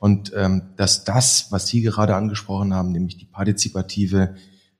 Und 0.00 0.32
ähm, 0.34 0.62
dass 0.76 1.04
das, 1.04 1.46
was 1.50 1.68
Sie 1.68 1.80
gerade 1.80 2.16
angesprochen 2.16 2.74
haben, 2.74 2.90
nämlich 2.90 3.18
die 3.18 3.26
partizipative 3.26 4.34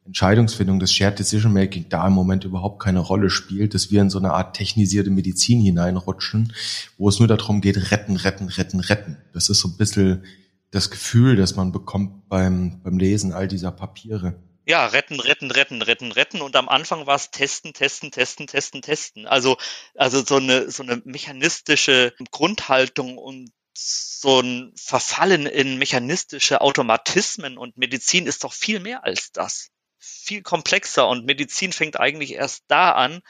Entscheidungsfindung, 0.04 0.80
das 0.80 0.92
Shared 0.92 1.18
Decision 1.18 1.52
Making 1.52 1.88
da 1.88 2.06
im 2.06 2.12
Moment 2.12 2.44
überhaupt 2.44 2.82
keine 2.82 2.98
Rolle 2.98 3.30
spielt, 3.30 3.74
dass 3.74 3.90
wir 3.90 4.02
in 4.02 4.10
so 4.10 4.18
eine 4.18 4.32
Art 4.32 4.56
technisierte 4.56 5.10
Medizin 5.10 5.60
hineinrutschen, 5.60 6.52
wo 6.98 7.08
es 7.08 7.18
nur 7.18 7.28
darum 7.28 7.60
geht, 7.60 7.92
retten, 7.92 8.16
retten, 8.16 8.48
retten, 8.48 8.80
retten. 8.80 9.16
Das 9.32 9.48
ist 9.48 9.60
so 9.60 9.68
ein 9.68 9.76
bisschen 9.76 10.24
das 10.72 10.90
Gefühl, 10.90 11.36
das 11.36 11.54
man 11.54 11.70
bekommt 11.70 12.28
beim, 12.28 12.80
beim 12.82 12.98
Lesen 12.98 13.32
all 13.32 13.46
dieser 13.46 13.70
Papiere. 13.70 14.34
Ja, 14.66 14.86
retten, 14.86 15.20
retten, 15.20 15.50
retten, 15.50 15.82
retten, 15.82 16.12
retten. 16.12 16.40
Und 16.40 16.56
am 16.56 16.68
Anfang 16.68 17.06
war 17.06 17.16
es 17.16 17.30
testen, 17.30 17.72
testen, 17.72 18.10
testen, 18.10 18.46
testen, 18.46 18.82
testen. 18.82 19.26
Also, 19.26 19.56
also 19.94 20.24
so 20.24 20.36
eine, 20.36 20.70
so 20.70 20.82
eine 20.82 21.02
mechanistische 21.04 22.12
Grundhaltung 22.30 23.18
und 23.18 23.50
so 23.74 24.40
ein 24.40 24.72
Verfallen 24.76 25.46
in 25.46 25.78
mechanistische 25.78 26.60
Automatismen 26.60 27.58
und 27.58 27.76
Medizin 27.76 28.26
ist 28.26 28.44
doch 28.44 28.52
viel 28.52 28.80
mehr 28.80 29.04
als 29.04 29.32
das 29.32 29.71
viel 30.02 30.42
komplexer 30.42 31.08
und 31.08 31.24
Medizin 31.24 31.72
fängt 31.72 31.98
eigentlich 31.98 32.34
erst 32.34 32.64
da 32.68 32.92
an, 32.92 33.20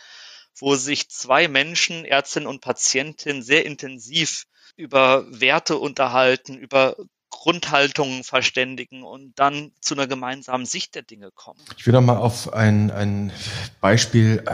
wo 0.59 0.75
sich 0.75 1.09
zwei 1.11 1.49
Menschen, 1.49 2.05
Ärztin 2.05 2.47
und 2.47 2.61
Patientin, 2.61 3.43
sehr 3.43 3.67
intensiv 3.67 4.45
über 4.77 5.25
Werte 5.29 5.77
unterhalten, 5.77 6.57
über 6.57 6.97
Grundhaltungen 7.31 8.25
verständigen 8.25 9.03
und 9.03 9.33
dann 9.37 9.73
zu 9.81 9.95
einer 9.95 10.07
gemeinsamen 10.07 10.67
Sicht 10.67 10.95
der 10.95 11.03
Dinge 11.03 11.31
kommen. 11.35 11.61
Ich 11.79 11.87
will 11.87 11.93
noch 11.93 12.03
mal 12.03 12.19
auf 12.19 12.53
ein, 12.53 12.91
ein 12.91 13.33
Beispiel 13.81 14.45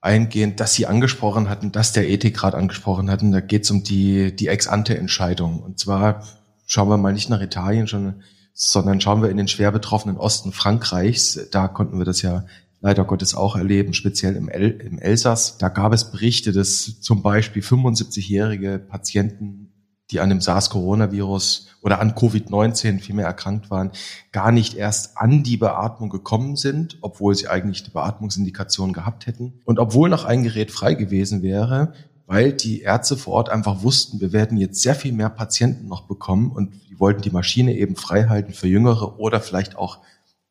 eingehen, 0.00 0.56
das 0.56 0.74
Sie 0.74 0.86
angesprochen 0.86 1.48
hatten, 1.48 1.72
das 1.72 1.92
der 1.92 2.08
Ethikrat 2.08 2.54
angesprochen 2.54 3.10
hatten. 3.10 3.32
Da 3.32 3.40
geht 3.40 3.64
es 3.64 3.70
um 3.70 3.84
die, 3.84 4.34
die 4.34 4.48
Ex-Ante-Entscheidung. 4.48 5.62
Und 5.62 5.78
zwar 5.78 6.26
schauen 6.66 6.88
wir 6.88 6.96
mal 6.96 7.12
nicht 7.12 7.28
nach 7.30 7.40
Italien, 7.40 7.86
sondern 7.86 8.22
sondern 8.60 9.00
schauen 9.00 9.22
wir 9.22 9.30
in 9.30 9.36
den 9.36 9.46
schwer 9.46 9.70
betroffenen 9.70 10.16
Osten 10.16 10.50
Frankreichs. 10.50 11.38
Da 11.52 11.68
konnten 11.68 11.98
wir 11.98 12.04
das 12.04 12.22
ja 12.22 12.44
leider 12.80 13.04
Gottes 13.04 13.36
auch 13.36 13.54
erleben, 13.54 13.94
speziell 13.94 14.34
im, 14.34 14.48
El 14.48 14.70
im 14.70 14.98
Elsass. 14.98 15.58
Da 15.58 15.68
gab 15.68 15.92
es 15.92 16.10
Berichte, 16.10 16.50
dass 16.50 17.00
zum 17.00 17.22
Beispiel 17.22 17.62
75-jährige 17.62 18.80
Patienten, 18.80 19.72
die 20.10 20.18
an 20.18 20.28
dem 20.28 20.40
SARS-Coronavirus 20.40 21.68
oder 21.82 22.00
an 22.00 22.14
Covid-19 22.14 22.98
vielmehr 22.98 23.26
erkrankt 23.26 23.70
waren, 23.70 23.92
gar 24.32 24.50
nicht 24.50 24.74
erst 24.74 25.18
an 25.18 25.44
die 25.44 25.56
Beatmung 25.56 26.10
gekommen 26.10 26.56
sind, 26.56 26.98
obwohl 27.00 27.36
sie 27.36 27.46
eigentlich 27.46 27.84
die 27.84 27.90
Beatmungsindikation 27.90 28.92
gehabt 28.92 29.28
hätten. 29.28 29.60
Und 29.66 29.78
obwohl 29.78 30.08
noch 30.08 30.24
ein 30.24 30.42
Gerät 30.42 30.72
frei 30.72 30.94
gewesen 30.94 31.42
wäre, 31.42 31.92
weil 32.28 32.52
die 32.52 32.82
Ärzte 32.82 33.16
vor 33.16 33.32
Ort 33.32 33.48
einfach 33.48 33.82
wussten, 33.82 34.20
wir 34.20 34.34
werden 34.34 34.58
jetzt 34.58 34.82
sehr 34.82 34.94
viel 34.94 35.12
mehr 35.12 35.30
Patienten 35.30 35.88
noch 35.88 36.02
bekommen 36.02 36.52
und 36.52 36.74
die 36.90 37.00
wollten 37.00 37.22
die 37.22 37.30
Maschine 37.30 37.74
eben 37.74 37.96
frei 37.96 38.24
halten 38.28 38.52
für 38.52 38.68
jüngere 38.68 39.18
oder 39.18 39.40
vielleicht 39.40 39.76
auch 39.76 40.00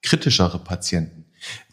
kritischere 0.02 0.58
Patienten. 0.58 1.26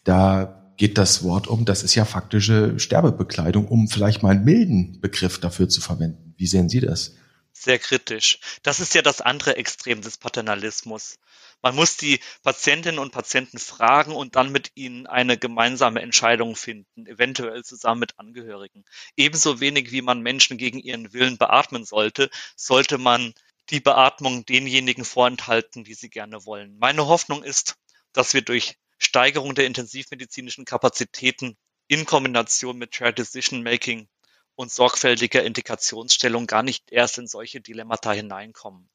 Da 0.04 0.72
geht 0.76 0.98
das 0.98 1.24
Wort 1.24 1.46
um, 1.46 1.64
das 1.64 1.82
ist 1.82 1.94
ja 1.94 2.04
faktische 2.04 2.78
Sterbebekleidung, 2.78 3.66
um 3.66 3.88
vielleicht 3.88 4.22
mal 4.22 4.32
einen 4.32 4.44
milden 4.44 5.00
Begriff 5.00 5.40
dafür 5.40 5.70
zu 5.70 5.80
verwenden. 5.80 6.34
Wie 6.36 6.46
sehen 6.46 6.68
Sie 6.68 6.80
das? 6.80 7.14
Sehr 7.54 7.78
kritisch. 7.78 8.40
Das 8.62 8.80
ist 8.80 8.94
ja 8.94 9.00
das 9.00 9.22
andere 9.22 9.56
Extrem 9.56 10.02
des 10.02 10.18
Paternalismus. 10.18 11.16
Man 11.64 11.76
muss 11.76 11.96
die 11.96 12.20
Patientinnen 12.42 12.98
und 12.98 13.12
Patienten 13.12 13.58
fragen 13.58 14.14
und 14.14 14.36
dann 14.36 14.52
mit 14.52 14.72
ihnen 14.74 15.06
eine 15.06 15.38
gemeinsame 15.38 16.02
Entscheidung 16.02 16.56
finden, 16.56 17.06
eventuell 17.06 17.64
zusammen 17.64 18.00
mit 18.00 18.18
Angehörigen. 18.18 18.84
Ebenso 19.16 19.60
wenig 19.60 19.90
wie 19.90 20.02
man 20.02 20.20
Menschen 20.20 20.58
gegen 20.58 20.78
ihren 20.78 21.14
Willen 21.14 21.38
beatmen 21.38 21.86
sollte, 21.86 22.28
sollte 22.54 22.98
man 22.98 23.32
die 23.70 23.80
Beatmung 23.80 24.44
denjenigen 24.44 25.06
vorenthalten, 25.06 25.84
die 25.84 25.94
sie 25.94 26.10
gerne 26.10 26.44
wollen. 26.44 26.76
Meine 26.78 27.06
Hoffnung 27.06 27.42
ist, 27.42 27.76
dass 28.12 28.34
wir 28.34 28.42
durch 28.42 28.76
Steigerung 28.98 29.54
der 29.54 29.64
intensivmedizinischen 29.64 30.66
Kapazitäten 30.66 31.56
in 31.88 32.04
Kombination 32.04 32.76
mit 32.76 32.94
Shared 32.94 33.16
Decision 33.16 33.62
Making 33.62 34.06
und 34.54 34.70
sorgfältiger 34.70 35.42
Indikationsstellung 35.42 36.46
gar 36.46 36.62
nicht 36.62 36.92
erst 36.92 37.16
in 37.16 37.26
solche 37.26 37.62
Dilemmata 37.62 38.12
hineinkommen. 38.12 38.90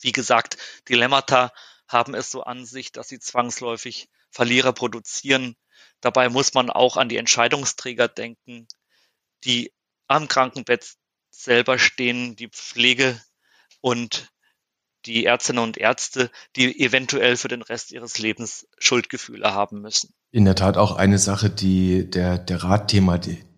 Wie 0.00 0.12
gesagt, 0.12 0.56
Dilemmata 0.88 1.52
haben 1.92 2.14
es 2.14 2.30
so 2.30 2.42
an 2.42 2.64
sich, 2.64 2.92
dass 2.92 3.08
sie 3.08 3.18
zwangsläufig 3.18 4.08
Verlierer 4.30 4.72
produzieren. 4.72 5.56
Dabei 6.00 6.28
muss 6.28 6.54
man 6.54 6.70
auch 6.70 6.96
an 6.96 7.08
die 7.08 7.18
Entscheidungsträger 7.18 8.08
denken, 8.08 8.66
die 9.44 9.72
am 10.08 10.28
Krankenbett 10.28 10.94
selber 11.30 11.78
stehen, 11.78 12.36
die 12.36 12.48
Pflege 12.48 13.20
und 13.80 14.32
die 15.06 15.24
Ärztinnen 15.24 15.62
und 15.62 15.78
Ärzte, 15.78 16.30
die 16.56 16.80
eventuell 16.80 17.36
für 17.36 17.48
den 17.48 17.62
Rest 17.62 17.92
ihres 17.92 18.18
Lebens 18.18 18.68
Schuldgefühle 18.78 19.52
haben 19.52 19.80
müssen. 19.80 20.14
In 20.30 20.44
der 20.44 20.54
Tat 20.54 20.76
auch 20.76 20.96
eine 20.96 21.18
Sache, 21.18 21.50
die 21.50 22.08
der, 22.08 22.38
der 22.38 22.62
Rat 22.62 22.94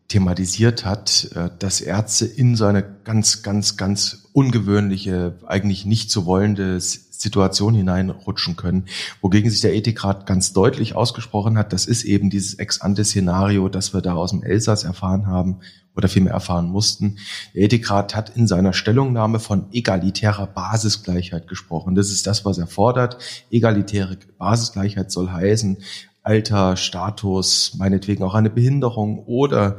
thematisiert 0.08 0.84
hat, 0.84 1.30
äh, 1.34 1.50
dass 1.58 1.80
Ärzte 1.80 2.24
in 2.24 2.56
so 2.56 2.64
eine 2.64 2.82
ganz, 3.04 3.42
ganz, 3.42 3.76
ganz 3.76 4.28
ungewöhnliche, 4.32 5.38
eigentlich 5.46 5.84
nicht 5.84 6.10
zu 6.10 6.24
wollende 6.24 6.80
Situation 7.20 7.74
hineinrutschen 7.74 8.56
können. 8.56 8.86
Wogegen 9.20 9.50
sich 9.50 9.60
der 9.60 9.74
Ethikrat 9.74 10.26
ganz 10.26 10.52
deutlich 10.52 10.94
ausgesprochen 10.94 11.58
hat, 11.58 11.72
das 11.72 11.86
ist 11.86 12.04
eben 12.04 12.30
dieses 12.30 12.54
Ex-ante-Szenario, 12.54 13.68
das 13.68 13.94
wir 13.94 14.00
da 14.00 14.14
aus 14.14 14.30
dem 14.30 14.42
Elsass 14.42 14.84
erfahren 14.84 15.26
haben 15.26 15.60
oder 15.96 16.08
vielmehr 16.08 16.32
erfahren 16.32 16.66
mussten. 16.66 17.18
Der 17.54 17.62
Ethikrat 17.62 18.14
hat 18.14 18.36
in 18.36 18.46
seiner 18.46 18.72
Stellungnahme 18.72 19.38
von 19.38 19.66
egalitärer 19.72 20.46
Basisgleichheit 20.46 21.48
gesprochen. 21.48 21.94
Das 21.94 22.10
ist 22.10 22.26
das, 22.26 22.44
was 22.44 22.58
er 22.58 22.66
fordert. 22.66 23.18
Egalitäre 23.50 24.18
Basisgleichheit 24.38 25.10
soll 25.10 25.30
heißen, 25.30 25.78
Alter, 26.24 26.76
Status, 26.76 27.74
meinetwegen 27.76 28.24
auch 28.24 28.34
eine 28.34 28.48
Behinderung 28.48 29.18
oder 29.26 29.76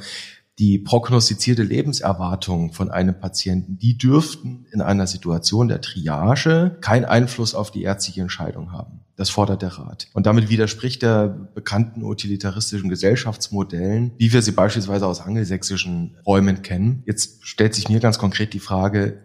die 0.58 0.80
prognostizierte 0.80 1.64
Lebenserwartung 1.64 2.72
von 2.72 2.90
einem 2.90 3.20
Patienten, 3.20 3.78
die 3.78 3.98
dürften 3.98 4.66
in 4.72 4.82
einer 4.82 5.06
Situation 5.06 5.68
der 5.68 5.82
Triage 5.82 6.78
keinen 6.80 7.06
Einfluss 7.06 7.56
auf 7.56 7.72
die 7.72 7.84
ärztliche 7.84 8.22
Entscheidung 8.22 8.72
haben. 8.72 9.02
Das 9.18 9.30
fordert 9.30 9.62
der 9.62 9.78
Rat. 9.78 10.08
Und 10.14 10.26
damit 10.26 10.50
widerspricht 10.50 11.02
der 11.02 11.28
bekannten 11.28 12.04
utilitaristischen 12.04 12.90
Gesellschaftsmodellen, 12.90 14.12
wie 14.18 14.32
wir 14.32 14.42
sie 14.42 14.52
beispielsweise 14.52 15.08
aus 15.08 15.22
angelsächsischen 15.22 16.18
Räumen 16.26 16.62
kennen. 16.62 17.04
Jetzt 17.06 17.46
stellt 17.46 17.74
sich 17.76 17.88
mir 17.88 18.00
ganz 18.00 18.18
konkret 18.18 18.54
die 18.54 18.60
Frage, 18.60 19.25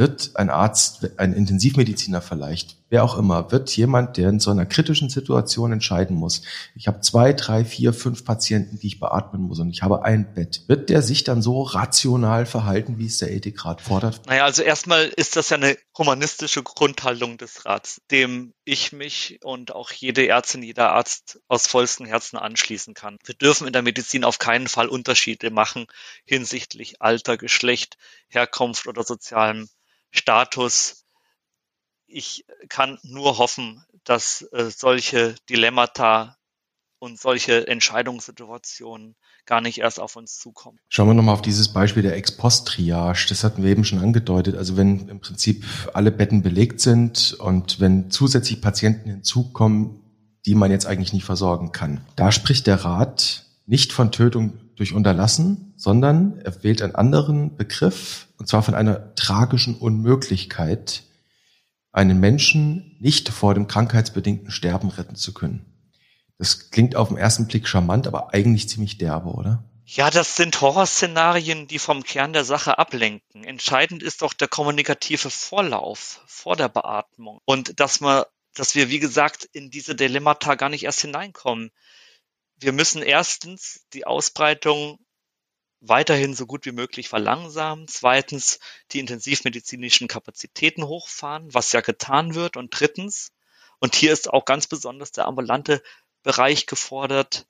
wird 0.00 0.30
ein 0.34 0.48
Arzt, 0.48 1.10
ein 1.18 1.34
Intensivmediziner 1.34 2.22
vielleicht, 2.22 2.78
wer 2.88 3.04
auch 3.04 3.18
immer, 3.18 3.52
wird 3.52 3.76
jemand, 3.76 4.16
der 4.16 4.30
in 4.30 4.40
so 4.40 4.50
einer 4.50 4.64
kritischen 4.64 5.10
Situation 5.10 5.72
entscheiden 5.72 6.16
muss. 6.16 6.40
Ich 6.74 6.88
habe 6.88 7.00
zwei, 7.00 7.34
drei, 7.34 7.66
vier, 7.66 7.92
fünf 7.92 8.24
Patienten, 8.24 8.78
die 8.78 8.86
ich 8.86 8.98
beatmen 8.98 9.42
muss 9.42 9.58
und 9.58 9.68
ich 9.68 9.82
habe 9.82 10.02
ein 10.02 10.32
Bett. 10.32 10.62
Wird 10.68 10.88
der 10.88 11.02
sich 11.02 11.22
dann 11.22 11.42
so 11.42 11.60
rational 11.60 12.46
verhalten, 12.46 12.96
wie 12.96 13.04
es 13.04 13.18
der 13.18 13.30
Ethikrat 13.30 13.82
fordert? 13.82 14.22
Naja, 14.26 14.44
also 14.44 14.62
erstmal 14.62 15.04
ist 15.04 15.36
das 15.36 15.50
ja 15.50 15.58
eine 15.58 15.76
humanistische 15.98 16.62
Grundhaltung 16.62 17.36
des 17.36 17.66
Rats, 17.66 18.00
dem 18.10 18.54
ich 18.64 18.92
mich 18.92 19.38
und 19.44 19.74
auch 19.74 19.92
jede 19.92 20.26
Ärztin, 20.26 20.62
jeder 20.62 20.92
Arzt 20.92 21.40
aus 21.46 21.66
vollstem 21.66 22.06
Herzen 22.06 22.38
anschließen 22.38 22.94
kann. 22.94 23.18
Wir 23.24 23.34
dürfen 23.34 23.66
in 23.66 23.74
der 23.74 23.82
Medizin 23.82 24.24
auf 24.24 24.38
keinen 24.38 24.66
Fall 24.66 24.88
Unterschiede 24.88 25.50
machen 25.50 25.84
hinsichtlich 26.24 27.02
Alter, 27.02 27.36
Geschlecht, 27.36 27.98
Herkunft 28.28 28.86
oder 28.86 29.02
sozialem 29.02 29.68
Status. 30.10 31.04
Ich 32.06 32.44
kann 32.68 32.98
nur 33.02 33.38
hoffen, 33.38 33.84
dass 34.04 34.42
äh, 34.52 34.70
solche 34.70 35.34
Dilemmata 35.48 36.36
und 36.98 37.18
solche 37.18 37.66
Entscheidungssituationen 37.66 39.16
gar 39.46 39.60
nicht 39.60 39.78
erst 39.78 39.98
auf 39.98 40.16
uns 40.16 40.38
zukommen. 40.38 40.78
Schauen 40.88 41.08
wir 41.08 41.14
nochmal 41.14 41.34
auf 41.34 41.42
dieses 41.42 41.72
Beispiel 41.72 42.02
der 42.02 42.14
Ex-Post-Triage. 42.16 43.26
Das 43.28 43.42
hatten 43.42 43.62
wir 43.62 43.70
eben 43.70 43.84
schon 43.84 43.98
angedeutet. 43.98 44.54
Also 44.56 44.76
wenn 44.76 45.08
im 45.08 45.20
Prinzip 45.20 45.64
alle 45.94 46.12
Betten 46.12 46.42
belegt 46.42 46.80
sind 46.80 47.34
und 47.34 47.80
wenn 47.80 48.10
zusätzlich 48.10 48.60
Patienten 48.60 49.08
hinzukommen, 49.10 50.00
die 50.46 50.54
man 50.54 50.70
jetzt 50.70 50.86
eigentlich 50.86 51.12
nicht 51.12 51.24
versorgen 51.24 51.72
kann. 51.72 52.06
Da 52.16 52.32
spricht 52.32 52.66
der 52.66 52.84
Rat 52.84 53.46
nicht 53.66 53.92
von 53.92 54.12
Tötung 54.12 54.58
durch 54.76 54.92
Unterlassen, 54.94 55.74
sondern 55.76 56.38
er 56.40 56.62
wählt 56.62 56.82
einen 56.82 56.94
anderen 56.94 57.56
Begriff, 57.56 58.28
und 58.40 58.48
zwar 58.48 58.62
von 58.62 58.74
einer 58.74 59.14
tragischen 59.14 59.76
Unmöglichkeit, 59.76 61.04
einen 61.92 62.18
Menschen 62.18 62.96
nicht 62.98 63.28
vor 63.28 63.54
dem 63.54 63.66
krankheitsbedingten 63.66 64.50
Sterben 64.50 64.88
retten 64.88 65.14
zu 65.14 65.32
können. 65.32 65.66
Das 66.38 66.70
klingt 66.70 66.96
auf 66.96 67.08
den 67.08 67.18
ersten 67.18 67.46
Blick 67.46 67.68
charmant, 67.68 68.06
aber 68.06 68.34
eigentlich 68.34 68.68
ziemlich 68.68 68.98
derbe, 68.98 69.30
oder? 69.30 69.62
Ja, 69.84 70.10
das 70.10 70.36
sind 70.36 70.60
Horrorszenarien, 70.60 71.66
die 71.66 71.78
vom 71.78 72.02
Kern 72.02 72.32
der 72.32 72.44
Sache 72.44 72.78
ablenken. 72.78 73.44
Entscheidend 73.44 74.02
ist 74.02 74.22
doch 74.22 74.32
der 74.32 74.48
kommunikative 74.48 75.30
Vorlauf 75.30 76.22
vor 76.26 76.56
der 76.56 76.68
Beatmung 76.68 77.40
und 77.44 77.78
dass 77.78 78.00
man, 78.00 78.24
dass 78.54 78.74
wir, 78.74 78.88
wie 78.88 79.00
gesagt, 79.00 79.48
in 79.52 79.70
diese 79.70 79.94
Dilemmata 79.94 80.54
gar 80.54 80.68
nicht 80.68 80.84
erst 80.84 81.00
hineinkommen 81.00 81.70
wir 82.60 82.72
müssen 82.72 83.02
erstens 83.02 83.86
die 83.94 84.06
Ausbreitung 84.06 84.98
weiterhin 85.80 86.34
so 86.34 86.46
gut 86.46 86.66
wie 86.66 86.72
möglich 86.72 87.08
verlangsamen. 87.08 87.88
Zweitens 87.88 88.58
die 88.92 89.00
intensivmedizinischen 89.00 90.08
Kapazitäten 90.08 90.84
hochfahren, 90.84 91.52
was 91.52 91.72
ja 91.72 91.80
getan 91.80 92.34
wird. 92.34 92.56
Und 92.56 92.78
drittens, 92.78 93.32
und 93.78 93.94
hier 93.94 94.12
ist 94.12 94.30
auch 94.30 94.44
ganz 94.44 94.66
besonders 94.66 95.12
der 95.12 95.26
ambulante 95.26 95.82
Bereich 96.22 96.66
gefordert, 96.66 97.46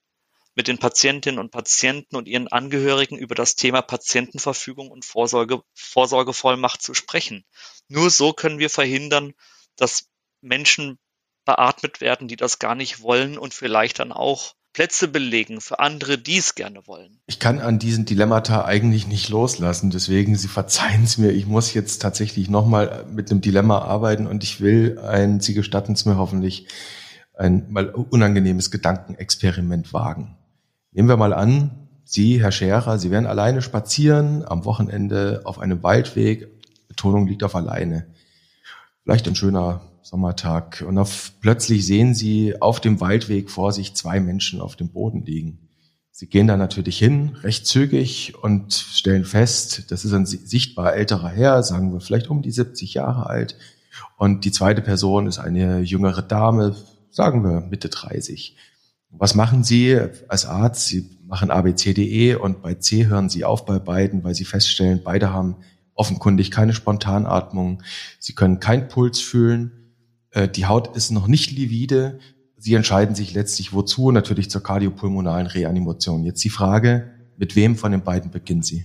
mit 0.55 0.69
den 0.69 0.79
Patientinnen 0.79 1.39
und 1.39 1.51
Patienten 1.51 2.17
und 2.17 2.27
ihren 2.27 2.49
Angehörigen 2.49 3.17
über 3.17 3.35
das 3.35 3.55
Thema 3.55 3.83
Patientenverfügung 3.83 4.91
und 4.91 5.05
Vorsorge, 5.05 5.63
Vorsorgevollmacht 5.75 6.83
zu 6.83 6.93
sprechen. 6.93 7.45
Nur 7.89 8.11
so 8.11 8.33
können 8.33 8.59
wir 8.59 8.71
verhindern, 8.71 9.33
dass 9.77 10.09
Menschen 10.41 10.99
beatmet 11.45 12.01
werden, 12.01 12.29
die 12.29 12.37
das 12.37 12.59
gar 12.59 12.75
nicht 12.75 13.01
wollen 13.01 13.39
und 13.39 13.55
vielleicht 13.55 14.01
dann 14.01 14.13
auch 14.13 14.55
Plätze 14.81 15.09
belegen 15.09 15.61
für 15.61 15.79
andere, 15.79 16.17
die 16.17 16.39
es 16.39 16.55
gerne 16.55 16.87
wollen. 16.87 17.21
Ich 17.27 17.39
kann 17.39 17.59
an 17.59 17.79
diesen 17.79 18.07
Dilemmata 18.07 18.65
eigentlich 18.65 19.07
nicht 19.07 19.29
loslassen. 19.29 19.91
Deswegen, 19.91 20.37
Sie 20.37 20.49
verzeihen 20.49 21.05
es 21.05 21.19
mir. 21.19 21.33
Ich 21.33 21.45
muss 21.45 21.75
jetzt 21.75 21.99
tatsächlich 22.01 22.49
nochmal 22.49 23.05
mit 23.13 23.31
einem 23.31 23.43
Dilemma 23.43 23.81
arbeiten 23.81 24.27
und 24.27 24.43
ich 24.43 24.63
will 24.63 24.99
ein, 24.99 25.41
Sie 25.41 25.53
gestatten 25.53 25.93
es 25.93 26.07
mir 26.07 26.17
hoffentlich, 26.17 26.67
ein 27.35 27.71
mal 27.71 27.91
unangenehmes 27.91 28.71
Gedankenexperiment 28.71 29.93
wagen. 29.93 30.39
Nehmen 30.93 31.11
wir 31.11 31.19
mal 31.19 31.35
an, 31.35 31.91
Sie, 32.05 32.41
Herr 32.41 32.51
Scherer, 32.51 32.99
Sie 32.99 33.11
werden 33.11 33.27
alleine 33.27 33.61
spazieren 33.61 34.47
am 34.47 34.65
Wochenende 34.65 35.43
auf 35.45 35.59
einem 35.59 35.83
Waldweg. 35.83 36.49
Betonung 36.89 37.27
liegt 37.27 37.45
auf 37.45 37.55
alleine. 37.55 38.07
Vielleicht 39.03 39.29
ein 39.29 39.37
schöner 39.37 39.83
Sommertag. 40.03 40.85
Und 40.87 40.99
auf, 40.99 41.33
plötzlich 41.41 41.87
sehen 41.87 42.15
sie 42.15 42.61
auf 42.61 42.81
dem 42.81 43.01
Waldweg 43.01 43.51
vor 43.51 43.73
sich 43.73 43.95
zwei 43.95 44.21
Menschen 44.21 44.61
auf 44.61 44.77
dem 44.77 44.89
Boden 44.89 45.25
liegen. 45.25 45.69
Sie 46.11 46.27
gehen 46.27 46.47
da 46.47 46.57
natürlich 46.57 46.99
hin, 46.99 47.37
recht 47.43 47.67
zügig 47.67 48.35
und 48.43 48.75
stellen 48.75 49.25
fest, 49.25 49.91
das 49.91 50.05
ist 50.05 50.13
ein 50.13 50.27
sichtbar 50.27 50.95
älterer 50.95 51.31
Herr, 51.31 51.63
sagen 51.63 51.93
wir 51.95 52.01
vielleicht 52.01 52.29
um 52.29 52.43
die 52.43 52.51
70 52.51 52.93
Jahre 52.93 53.27
alt. 53.27 53.57
Und 54.19 54.45
die 54.45 54.53
zweite 54.53 54.83
Person 54.83 55.27
ist 55.27 55.39
eine 55.39 55.81
jüngere 55.81 56.21
Dame, 56.21 56.77
sagen 57.11 57.43
wir 57.43 57.61
Mitte 57.61 57.89
30. 57.89 58.55
Was 59.09 59.35
machen 59.35 59.65
Sie 59.65 59.99
als 60.29 60.45
Arzt? 60.45 60.89
Sie 60.89 61.09
machen 61.27 61.51
ABCDE 61.51 62.37
und 62.37 62.61
bei 62.61 62.75
C 62.75 63.07
hören 63.07 63.31
Sie 63.31 63.45
auf 63.45 63.65
bei 63.65 63.79
beiden, 63.79 64.23
weil 64.23 64.35
Sie 64.35 64.45
feststellen, 64.45 65.01
beide 65.03 65.33
haben 65.33 65.57
offenkundig 65.95 66.51
keine 66.51 66.75
Spontanatmung. 66.75 67.83
Sie 68.19 68.35
können 68.35 68.61
keinen 68.61 68.89
Puls 68.89 69.21
fühlen 69.21 69.80
äh, 70.31 70.49
die 70.49 70.67
Haut 70.67 70.97
ist 70.97 71.11
noch 71.11 71.27
nicht 71.27 71.51
livide. 71.51 72.21
Sie 72.57 72.75
entscheiden 72.75 73.15
sich 73.15 73.33
letztlich 73.33 73.73
wozu? 73.73 74.11
Natürlich 74.11 74.51
zur 74.51 74.63
kardiopulmonalen 74.63 75.47
Reanimation. 75.47 76.25
Jetzt 76.25 76.45
die 76.45 76.51
Frage, 76.51 77.15
mit 77.37 77.57
wem 77.57 77.77
von 77.77 77.93
den 77.93 78.05
beiden 78.05 78.31
beginnen 78.31 78.63
Sie? 78.63 78.85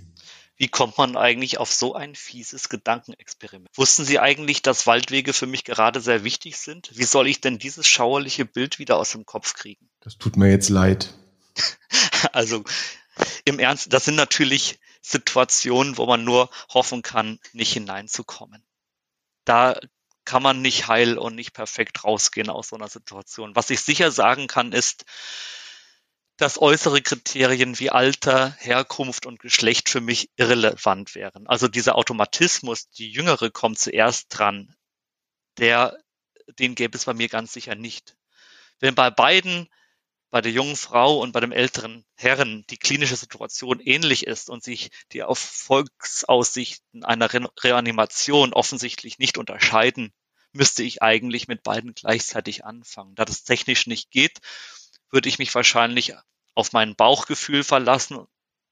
Wie 0.58 0.70
kommt 0.70 0.98
man 0.98 1.18
eigentlich 1.18 1.58
auf 1.58 1.74
so 1.74 1.94
ein 1.96 2.16
fieses 2.16 2.70
Gedankenexperiment? 2.70 3.70
Wussten 3.74 4.06
Sie 4.06 4.20
eigentlich, 4.20 4.62
dass 4.62 4.88
Waldwege 4.88 5.34
für 5.34 5.48
mich 5.48 5.66
gerade 5.66 6.00
sehr 6.00 6.24
wichtig 6.24 6.58
sind? 6.58 6.92
Wie 6.94 7.04
soll 7.04 7.28
ich 7.28 7.42
denn 7.42 7.60
dieses 7.60 7.86
schauerliche 7.88 8.46
Bild 8.46 8.80
wieder 8.80 8.98
aus 8.98 9.12
dem 9.12 9.26
Kopf 9.26 9.54
kriegen? 9.54 9.90
Das 10.00 10.18
tut 10.18 10.38
mir 10.38 10.50
jetzt 10.50 10.70
leid. 10.70 11.14
also 12.32 12.64
im 13.44 13.60
Ernst, 13.60 13.92
das 13.92 14.06
sind 14.06 14.16
natürlich 14.16 14.80
Situationen, 15.02 15.98
wo 15.98 16.06
man 16.06 16.24
nur 16.24 16.50
hoffen 16.70 17.02
kann, 17.02 17.40
nicht 17.52 17.74
hineinzukommen. 17.74 18.64
Da 19.44 19.78
kann 20.26 20.44
man 20.44 20.62
nicht 20.62 20.88
heil 20.88 21.18
und 21.18 21.36
nicht 21.36 21.54
perfekt 21.54 22.04
rausgehen 22.04 22.50
aus 22.50 22.70
so 22.70 22.76
einer 22.76 22.88
Situation. 22.88 23.56
Was 23.56 23.70
ich 23.70 23.82
sicher 23.82 24.12
sagen 24.12 24.48
kann, 24.48 24.72
ist, 24.72 25.06
dass 26.38 26.62
äußere 26.62 27.02
Kriterien 27.02 27.80
wie 27.80 27.92
Alter, 27.92 28.52
Herkunft 28.60 29.26
und 29.26 29.40
Geschlecht 29.40 29.88
für 29.88 30.02
mich 30.02 30.30
irrelevant 30.36 31.16
wären. 31.16 31.48
Also 31.48 31.68
dieser 31.68 31.96
Automatismus, 31.96 32.90
die 32.90 33.10
Jüngere 33.10 33.52
kommt 33.52 33.80
zuerst 33.80 34.28
dran, 34.30 34.76
der, 35.58 35.98
den 36.60 36.76
gäbe 36.76 36.98
es 36.98 37.06
bei 37.06 37.14
mir 37.14 37.30
ganz 37.30 37.54
sicher 37.54 37.76
nicht. 37.76 38.18
Wenn 38.80 38.96
bei 38.96 39.10
beiden 39.10 39.70
bei 40.36 40.42
der 40.42 40.52
jungen 40.52 40.76
Frau 40.76 41.20
und 41.20 41.32
bei 41.32 41.40
dem 41.40 41.54
älteren 41.54 42.04
Herren 42.14 42.66
die 42.70 42.76
klinische 42.76 43.16
Situation 43.16 43.80
ähnlich 43.80 44.28
ist 44.28 44.50
und 44.50 44.66
sich 44.66 44.92
die 45.14 45.20
Erfolgsaussichten 45.20 47.06
einer 47.06 47.32
Re 47.32 47.50
Reanimation 47.62 48.52
offensichtlich 48.52 49.18
nicht 49.18 49.38
unterscheiden, 49.38 50.12
müsste 50.52 50.84
ich 50.84 51.02
eigentlich 51.02 51.48
mit 51.48 51.64
beiden 51.64 51.94
gleichzeitig 51.94 52.66
anfangen. 52.66 53.16
Da 53.16 53.24
das 53.24 53.46
technisch 53.46 53.88
nicht 53.88 54.12
geht, 54.12 54.40
würde 55.10 55.30
ich 55.30 55.40
mich 55.40 55.56
wahrscheinlich 55.56 56.14
auf 56.54 56.74
mein 56.74 56.98
Bauchgefühl 56.98 57.64
verlassen, 57.64 58.28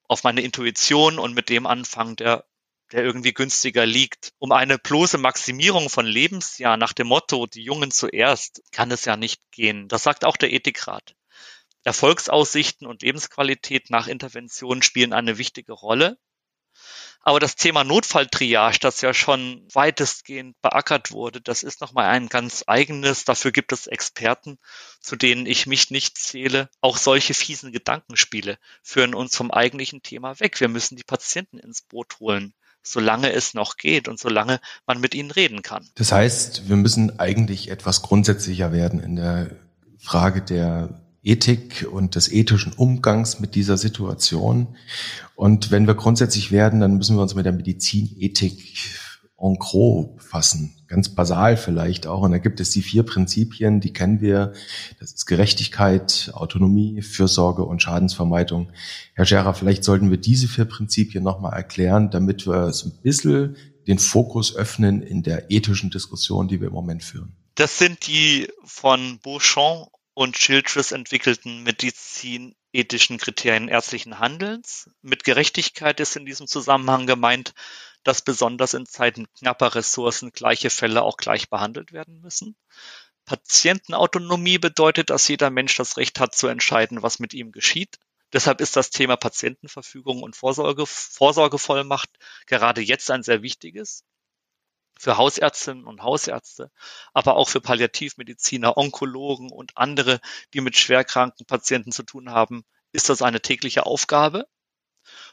auf 0.10 0.26
meine 0.26 0.42
Intuition 0.42 1.18
und 1.18 1.34
mit 1.34 1.48
dem 1.48 1.66
anfangen, 1.66 2.18
der 2.18 2.46
der 2.92 3.06
irgendwie 3.06 3.34
günstiger 3.34 3.86
liegt. 3.86 4.34
Um 4.38 4.52
eine 4.52 4.78
bloße 4.78 5.18
Maximierung 5.18 5.90
von 5.90 6.06
Lebensjahr 6.06 6.76
nach 6.76 6.92
dem 6.92 7.08
Motto, 7.08 7.48
die 7.48 7.64
Jungen 7.64 7.90
zuerst, 7.90 8.62
kann 8.74 8.92
es 8.92 9.06
ja 9.06 9.16
nicht 9.16 9.42
gehen. 9.52 9.88
Das 9.88 10.04
sagt 10.04 10.26
auch 10.26 10.36
der 10.36 10.52
Ethikrat. 10.52 11.16
Erfolgsaussichten 11.84 12.88
und 12.88 13.02
Lebensqualität 13.02 13.90
nach 13.90 14.08
Intervention 14.08 14.82
spielen 14.82 15.14
eine 15.14 15.38
wichtige 15.38 15.74
Rolle. 15.74 16.18
Aber 17.26 17.40
das 17.40 17.56
Thema 17.56 17.86
Notfalltriage, 17.86 18.80
das 18.80 19.00
ja 19.00 19.14
schon 19.14 19.66
weitestgehend 19.74 20.62
beackert 20.62 21.12
wurde, 21.12 21.40
das 21.40 21.64
ist 21.64 21.80
nochmal 21.80 22.08
ein 22.08 22.28
ganz 22.28 22.66
eigenes. 22.68 23.24
Dafür 23.24 23.54
gibt 23.54 23.72
es 23.72 23.88
Experten, 23.88 24.58
zu 25.00 25.16
denen 25.16 25.46
ich 25.46 25.66
mich 25.66 25.90
nicht 25.90 26.18
zähle. 26.18 26.70
Auch 26.82 26.98
solche 26.98 27.34
fiesen 27.34 27.72
Gedankenspiele 27.72 28.58
führen 28.82 29.16
uns 29.16 29.38
vom 29.38 29.52
eigentlichen 29.52 30.02
Thema 30.02 30.40
weg. 30.42 30.60
Wir 30.60 30.68
müssen 30.68 30.98
die 30.98 31.04
Patienten 31.04 31.60
ins 31.60 31.82
Boot 31.82 32.20
holen 32.20 32.54
solange 32.86 33.32
es 33.32 33.54
noch 33.54 33.78
geht 33.78 34.10
und 34.10 34.20
solange 34.20 34.60
man 34.86 35.00
mit 35.00 35.16
ihnen 35.16 35.32
reden 35.32 35.62
kann. 35.62 35.90
Das 35.96 36.12
heißt, 36.12 36.68
wir 36.68 36.76
müssen 36.76 37.18
eigentlich 37.18 37.72
etwas 37.72 38.02
grundsätzlicher 38.02 38.74
werden 38.74 39.00
in 39.00 39.16
der 39.16 39.52
Frage 39.98 40.42
der 40.42 41.03
Ethik 41.24 41.88
und 41.90 42.16
des 42.16 42.32
ethischen 42.32 42.74
Umgangs 42.74 43.40
mit 43.40 43.56
dieser 43.56 43.78
Situation. 43.78 44.76
Und 45.36 45.72
wenn 45.72 45.88
wir 45.88 45.96
grundsätzlich 45.96 46.52
werden, 46.52 46.82
dann 46.82 46.98
müssen 46.98 47.16
wir 47.16 47.24
uns 47.24 47.36
mit 47.36 47.46
der 47.46 47.54
Medizinethik 47.54 48.78
en 49.40 49.56
gros 49.56 50.08
fassen. 50.20 50.74
Ganz 50.88 51.10
basal 51.10 51.58
vielleicht 51.58 52.08
auch. 52.08 52.22
Und 52.22 52.32
da 52.32 52.38
gibt 52.38 52.60
es 52.60 52.70
die 52.70 52.82
vier 52.82 53.04
Prinzipien, 53.04 53.82
die 53.82 53.92
kennen 53.92 54.22
wir. 54.22 54.54
Das 55.00 55.14
ist 55.14 55.26
Gerechtigkeit, 55.26 56.32
Autonomie, 56.34 57.02
Fürsorge 57.02 57.64
und 57.64 57.82
Schadensvermeidung. 57.82 58.72
Herr 59.14 59.26
Scherer, 59.26 59.54
vielleicht 59.54 59.84
sollten 59.84 60.12
wir 60.12 60.18
diese 60.18 60.48
vier 60.48 60.66
Prinzipien 60.66 61.24
nochmal 61.24 61.54
erklären, 61.54 62.10
damit 62.10 62.48
wir 62.48 62.72
so 62.74 62.90
ein 62.90 63.02
bisschen 63.02 63.58
den 63.88 64.00
Fokus 64.00 64.56
öffnen 64.56 65.02
in 65.02 65.24
der 65.24 65.52
ethischen 65.52 65.90
Diskussion, 65.90 66.48
die 66.48 66.62
wir 66.62 66.68
im 66.68 66.74
Moment 66.74 67.04
führen? 67.04 67.36
Das 67.56 67.78
sind 67.78 68.08
die 68.08 68.48
von 68.64 69.20
Beauchamp 69.22 69.90
und 70.14 70.36
Childress 70.36 70.92
entwickelten 70.92 71.64
medizinethischen 71.64 73.18
Kriterien 73.18 73.68
ärztlichen 73.68 74.20
Handelns. 74.20 74.90
Mit 75.02 75.24
Gerechtigkeit 75.24 76.00
ist 76.00 76.16
in 76.16 76.26
diesem 76.26 76.48
Zusammenhang 76.48 77.08
gemeint, 77.08 77.54
dass 78.04 78.22
besonders 78.22 78.74
in 78.74 78.86
Zeiten 78.86 79.28
knapper 79.40 79.76
Ressourcen 79.76 80.32
gleiche 80.32 80.70
Fälle 80.70 81.02
auch 81.02 81.18
gleich 81.18 81.50
behandelt 81.50 81.94
werden 81.94 82.22
müssen. 82.22 82.56
Patientenautonomie 83.26 84.58
bedeutet, 84.58 85.10
dass 85.10 85.28
jeder 85.28 85.50
Mensch 85.50 85.76
das 85.76 85.98
Recht 85.98 86.20
hat 86.20 86.36
zu 86.36 86.48
entscheiden, 86.48 87.02
was 87.02 87.20
mit 87.20 87.34
ihm 87.34 87.52
geschieht. 87.52 87.98
Deshalb 88.34 88.62
ist 88.62 88.76
das 88.76 88.90
Thema 88.90 89.16
Patientenverfügung 89.16 90.24
und 90.24 90.36
Vorsorge, 90.36 90.86
Vorsorgevollmacht 90.86 92.10
gerade 92.48 92.82
jetzt 92.82 93.10
ein 93.12 93.24
sehr 93.24 93.42
wichtiges 93.42 94.04
für 95.00 95.18
Hausärztinnen 95.18 95.86
und 95.86 96.04
Hausärzte, 96.04 96.72
aber 97.14 97.36
auch 97.36 97.50
für 97.50 97.62
Palliativmediziner, 97.62 98.78
Onkologen 98.78 99.52
und 99.52 99.78
andere, 99.78 100.20
die 100.54 100.62
mit 100.62 100.78
schwerkranken 100.78 101.46
Patienten 101.46 101.92
zu 101.92 102.04
tun 102.04 102.32
haben, 102.32 102.64
ist 102.92 103.10
das 103.10 103.22
eine 103.22 103.42
tägliche 103.42 103.86
Aufgabe. 103.86 104.48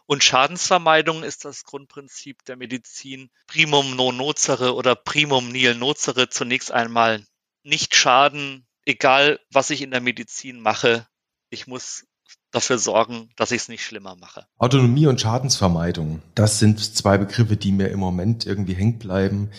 Und 0.07 0.25
Schadensvermeidung 0.25 1.23
ist 1.23 1.45
das 1.45 1.65
Grundprinzip 1.65 2.45
der 2.45 2.57
Medizin 2.57 3.31
primum 3.47 3.95
non 3.95 4.17
nocere 4.17 4.75
oder 4.75 4.97
primum 4.97 5.51
nihil 5.51 5.77
nocere. 5.77 6.29
Zunächst 6.29 6.73
einmal 6.73 7.25
nicht 7.63 7.95
schaden, 7.95 8.67
egal 8.85 9.39
was 9.51 9.71
ich 9.71 9.83
in 9.83 9.93
der 9.93 10.01
Medizin 10.01 10.61
mache. 10.61 11.07
Ich 11.51 11.67
muss 11.67 12.07
dafür 12.51 12.79
sorgen, 12.79 13.31
dass 13.37 13.53
ich 13.53 13.63
es 13.63 13.69
nicht 13.69 13.85
schlimmer 13.85 14.17
mache. 14.17 14.47
Autonomie 14.59 15.07
und 15.07 15.21
Schadensvermeidung, 15.21 16.23
das 16.35 16.59
sind 16.59 16.81
zwei 16.81 17.19
Begriffe, 17.19 17.57
die 17.57 17.73
mir 17.73 17.89
im 17.89 18.01
Moment 18.01 18.47
irgendwie 18.47 18.75
hängen 18.75 18.99
bleiben. 18.99 19.51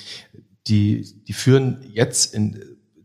Die, 0.68 1.24
die 1.24 1.34
führen 1.34 1.84
jetzt 1.94 2.34
in 2.34 2.62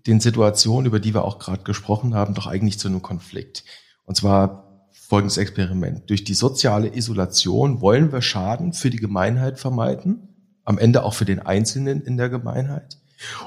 den 0.07 0.21
Situationen, 0.21 0.87
über 0.87 1.01
die 1.01 1.15
wir 1.15 1.25
auch 1.25 1.39
gerade 1.39 1.63
gesprochen 1.63 2.15
haben, 2.15 2.35
doch 2.35 2.47
eigentlich 2.47 2.79
zu 2.79 2.89
einem 2.89 3.03
Konflikt. 3.03 3.65
Und 4.05 4.17
zwar 4.17 4.67
folgendes 4.93 5.37
Experiment. 5.37 6.11
Durch 6.11 6.25
die 6.25 6.35
soziale 6.35 6.95
Isolation 6.95 7.81
wollen 7.81 8.13
wir 8.13 8.23
Schaden 8.23 8.73
für 8.73 8.91
die 8.91 8.99
Gemeinheit 8.99 9.59
vermeiden, 9.59 10.29
am 10.65 10.79
Ende 10.79 11.05
auch 11.05 11.15
für 11.15 11.25
den 11.25 11.41
Einzelnen 11.41 12.03
in 12.03 12.17
der 12.17 12.29
Gemeinheit. 12.29 12.99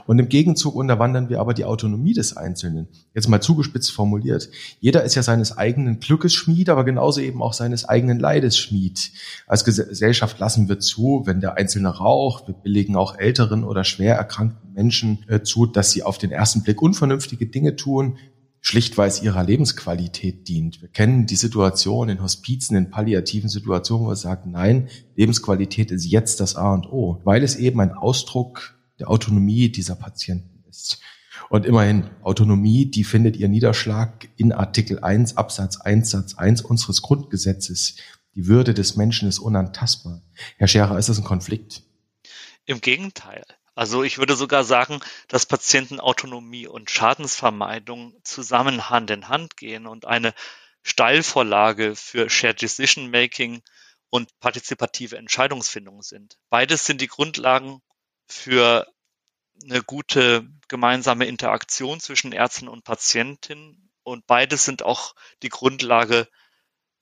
Und 0.06 0.20
im 0.20 0.30
Gegenzug 0.30 0.76
unterwandern 0.76 1.30
wir 1.30 1.40
aber 1.40 1.54
die 1.54 1.66
Autonomie 1.66 2.14
des 2.14 2.36
Einzelnen. 2.36 2.88
Jetzt 3.14 3.28
mal 3.28 3.42
zugespitzt 3.42 3.92
formuliert. 3.92 4.50
Jeder 4.80 5.04
ist 5.04 5.16
ja 5.16 5.24
seines 5.24 5.58
eigenen 5.58 6.00
Glückes 6.00 6.34
Schmied, 6.34 6.70
aber 6.70 6.84
genauso 6.84 7.22
eben 7.22 7.42
auch 7.42 7.54
seines 7.54 7.86
eigenen 7.86 8.20
Leides 8.20 8.58
Schmied. 8.58 9.12
Als 9.48 9.64
Gesellschaft 9.64 10.40
lassen 10.40 10.70
wir 10.70 10.80
zu, 10.80 11.24
wenn 11.26 11.42
der 11.42 11.58
Einzelne 11.58 11.90
raucht, 11.90 12.48
wir 12.48 12.56
billigen 12.56 12.96
auch 12.96 13.18
älteren 13.18 13.64
oder 13.64 13.84
schwer 13.84 14.16
erkrankten 14.16 14.74
Menschen 14.74 15.26
äh, 15.28 15.42
zu, 15.42 15.66
dass 15.66 15.92
sie 15.92 16.04
auf 16.04 16.18
den 16.18 16.32
ersten 16.32 16.64
Blick 16.64 16.82
unvernünftige 16.82 17.46
Dinge 17.46 17.76
tun, 17.76 18.18
schlicht 18.62 18.98
weil 18.98 19.08
es 19.08 19.22
ihrer 19.22 19.44
Lebensqualität 19.44 20.48
dient. 20.48 20.82
Wir 20.82 20.90
kennen 20.90 21.26
die 21.26 21.36
Situation 21.36 22.10
in 22.10 22.22
Hospizen, 22.22 22.76
in 22.76 22.90
palliativen 22.90 23.50
Situationen, 23.50 24.06
wo 24.06 24.12
wir 24.12 24.16
sagen, 24.16 24.52
nein, 24.52 24.90
Lebensqualität 25.16 25.92
ist 25.92 26.06
jetzt 26.06 26.40
das 26.40 26.56
A 26.56 26.74
und 26.74 26.92
O, 26.92 27.22
weil 27.24 27.44
es 27.44 27.56
eben 27.56 27.80
ein 27.80 27.94
Ausdruck 27.94 28.79
der 29.00 29.10
Autonomie 29.10 29.70
dieser 29.70 29.96
Patienten 29.96 30.64
ist. 30.70 31.00
Und 31.50 31.66
immerhin, 31.66 32.10
Autonomie, 32.22 32.86
die 32.86 33.04
findet 33.04 33.38
ihr 33.38 33.48
Niederschlag 33.48 34.30
in 34.38 34.52
Artikel 34.52 35.00
1 35.00 35.38
Absatz 35.38 35.78
1 35.82 36.12
Satz 36.12 36.36
1 36.36 36.62
unseres 36.62 37.02
Grundgesetzes. 37.02 37.96
Die 38.36 38.48
Würde 38.48 38.74
des 38.74 38.96
Menschen 38.96 39.28
ist 39.28 39.40
unantastbar. 39.40 40.22
Herr 40.58 40.68
Scherer, 40.68 41.00
ist 41.00 41.10
das 41.10 41.18
ein 41.18 41.24
Konflikt? 41.24 41.84
Im 42.66 42.82
Gegenteil. 42.82 43.44
Also 43.74 44.04
ich 44.04 44.18
würde 44.18 44.36
sogar 44.36 44.64
sagen, 44.64 45.00
dass 45.30 45.46
Patientenautonomie 45.46 46.68
und 46.68 46.92
Schadensvermeidung 46.92 48.14
zusammen 48.24 48.90
Hand 48.90 49.10
in 49.10 49.30
Hand 49.30 49.58
gehen 49.58 49.88
und 49.88 50.06
eine 50.06 50.34
Steilvorlage 50.84 51.96
für 51.96 52.30
Shared 52.30 52.62
Decision 52.62 53.10
Making 53.10 53.62
und 54.10 54.38
partizipative 54.40 55.18
Entscheidungsfindung 55.18 56.02
sind. 56.02 56.38
Beides 56.50 56.86
sind 56.86 57.02
die 57.02 57.08
Grundlagen 57.08 57.82
für 58.30 58.88
eine 59.64 59.84
gute 59.84 60.48
gemeinsame 60.68 61.26
Interaktion 61.26 62.00
zwischen 62.00 62.32
Ärzten 62.32 62.68
und 62.68 62.84
Patientin. 62.84 63.90
Und 64.04 64.26
beides 64.28 64.66
sind 64.66 64.84
auch 64.84 65.16
die 65.44 65.50
Grundlage 65.50 66.28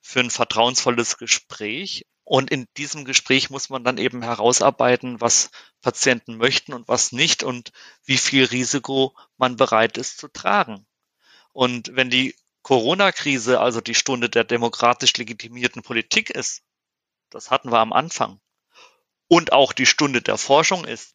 für 0.00 0.20
ein 0.20 0.30
vertrauensvolles 0.30 1.18
Gespräch. 1.18 2.06
Und 2.24 2.50
in 2.50 2.66
diesem 2.76 3.04
Gespräch 3.04 3.48
muss 3.48 3.70
man 3.70 3.84
dann 3.84 3.96
eben 3.96 4.22
herausarbeiten, 4.22 5.20
was 5.20 5.50
Patienten 5.80 6.36
möchten 6.36 6.74
und 6.74 6.88
was 6.88 7.12
nicht 7.12 7.42
und 7.42 7.72
wie 8.04 8.18
viel 8.18 8.44
Risiko 8.44 9.16
man 9.36 9.56
bereit 9.56 9.96
ist 9.96 10.18
zu 10.18 10.28
tragen. 10.28 10.86
Und 11.52 11.94
wenn 11.94 12.10
die 12.10 12.34
Corona-Krise 12.62 13.60
also 13.60 13.80
die 13.80 13.94
Stunde 13.94 14.28
der 14.28 14.44
demokratisch 14.44 15.16
legitimierten 15.16 15.82
Politik 15.82 16.28
ist, 16.28 16.62
das 17.30 17.50
hatten 17.50 17.72
wir 17.72 17.78
am 17.78 17.92
Anfang, 17.92 18.40
und 19.28 19.52
auch 19.52 19.72
die 19.72 19.86
Stunde 19.86 20.22
der 20.22 20.38
Forschung 20.38 20.84
ist, 20.84 21.14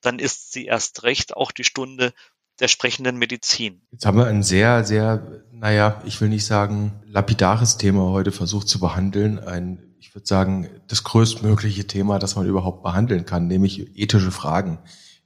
dann 0.00 0.18
ist 0.18 0.52
sie 0.52 0.66
erst 0.66 1.02
recht 1.02 1.36
auch 1.36 1.52
die 1.52 1.64
Stunde 1.64 2.12
der 2.60 2.68
sprechenden 2.68 3.16
Medizin. 3.16 3.82
Jetzt 3.92 4.04
haben 4.04 4.18
wir 4.18 4.26
ein 4.26 4.42
sehr, 4.42 4.84
sehr, 4.84 5.44
naja, 5.52 6.02
ich 6.04 6.20
will 6.20 6.28
nicht 6.28 6.44
sagen, 6.44 7.00
lapidares 7.06 7.76
Thema 7.76 8.10
heute 8.10 8.32
versucht 8.32 8.68
zu 8.68 8.80
behandeln. 8.80 9.38
Ein, 9.38 9.94
ich 10.00 10.14
würde 10.14 10.26
sagen, 10.26 10.68
das 10.88 11.04
größtmögliche 11.04 11.86
Thema, 11.86 12.18
das 12.18 12.36
man 12.36 12.46
überhaupt 12.46 12.82
behandeln 12.82 13.24
kann, 13.24 13.46
nämlich 13.46 13.96
ethische 13.96 14.32
Fragen 14.32 14.78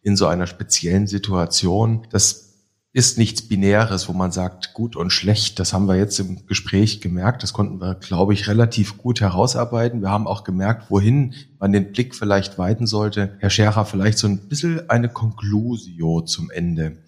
in 0.03 0.17
so 0.17 0.27
einer 0.27 0.47
speziellen 0.47 1.07
Situation. 1.07 2.07
Das 2.11 2.52
ist 2.95 3.17
nichts 3.17 3.41
Binäres, 3.41 4.07
wo 4.09 4.13
man 4.13 4.33
sagt, 4.33 4.75
gut 4.75 4.97
und 4.97 5.11
schlecht. 5.11 5.59
Das 5.59 5.73
haben 5.73 5.89
wir 5.89 5.97
jetzt 5.97 6.19
im 6.21 6.47
Gespräch 6.47 7.01
gemerkt. 7.01 7.43
Das 7.43 7.55
konnten 7.55 7.81
wir, 7.81 7.95
glaube 7.95 8.35
ich, 8.35 8.49
relativ 8.49 8.99
gut 8.99 9.23
herausarbeiten. 9.23 10.03
Wir 10.03 10.11
haben 10.11 10.27
auch 10.27 10.45
gemerkt, 10.45 10.91
wohin 10.91 11.35
man 11.59 11.73
den 11.73 11.93
Blick 11.93 12.15
vielleicht 12.15 12.59
weiten 12.59 12.87
sollte. 12.87 13.37
Herr 13.39 13.49
Scherer, 13.49 13.87
vielleicht 13.87 14.19
so 14.19 14.27
ein 14.27 14.47
bisschen 14.49 14.91
eine 14.91 15.09
Conclusio 15.09 16.21
zum 16.21 16.51
Ende. 16.51 16.99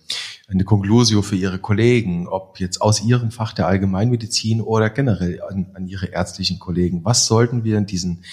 Eine 0.49 0.65
Conclusio 0.65 1.21
für 1.21 1.37
Ihre 1.37 1.59
Kollegen, 1.59 2.29
ob 2.29 2.61
jetzt 2.61 2.81
aus 2.81 3.03
Ihrem 3.03 3.31
Fach 3.31 3.53
der 3.53 3.67
Allgemeinmedizin 3.67 4.63
oder 4.63 4.89
generell 4.89 5.43
an, 5.43 5.71
an 5.75 5.87
Ihre 5.87 6.07
ärztlichen 6.07 6.59
Kollegen. 6.59 7.05
Was 7.05 7.27
sollten 7.27 7.63
wir 7.63 7.77
in 7.77 7.87
diesen 7.87 8.25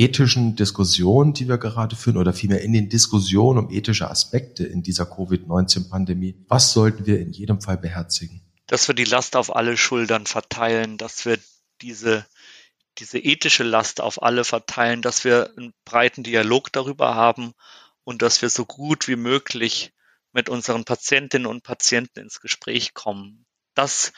ethischen 0.00 0.56
Diskussionen, 0.56 1.34
die 1.34 1.46
wir 1.46 1.58
gerade 1.58 1.94
führen, 1.94 2.16
oder 2.16 2.32
vielmehr 2.32 2.62
in 2.62 2.72
den 2.72 2.88
Diskussionen 2.88 3.58
um 3.58 3.70
ethische 3.70 4.10
Aspekte 4.10 4.64
in 4.64 4.82
dieser 4.82 5.04
Covid-19-Pandemie, 5.04 6.42
was 6.48 6.72
sollten 6.72 7.04
wir 7.04 7.20
in 7.20 7.32
jedem 7.32 7.60
Fall 7.60 7.76
beherzigen? 7.76 8.40
Dass 8.66 8.88
wir 8.88 8.94
die 8.94 9.04
Last 9.04 9.36
auf 9.36 9.54
alle 9.54 9.76
Schultern 9.76 10.24
verteilen, 10.24 10.96
dass 10.96 11.26
wir 11.26 11.38
diese, 11.82 12.24
diese 12.98 13.18
ethische 13.18 13.62
Last 13.62 14.00
auf 14.00 14.22
alle 14.22 14.44
verteilen, 14.44 15.02
dass 15.02 15.24
wir 15.24 15.52
einen 15.56 15.74
breiten 15.84 16.22
Dialog 16.22 16.72
darüber 16.72 17.14
haben 17.14 17.52
und 18.04 18.22
dass 18.22 18.40
wir 18.40 18.48
so 18.48 18.64
gut 18.64 19.06
wie 19.06 19.16
möglich 19.16 19.92
mit 20.32 20.48
unseren 20.48 20.84
Patientinnen 20.84 21.46
und 21.46 21.62
Patienten 21.62 22.20
ins 22.20 22.40
Gespräch 22.40 22.94
kommen. 22.94 23.44
Das 23.74 24.12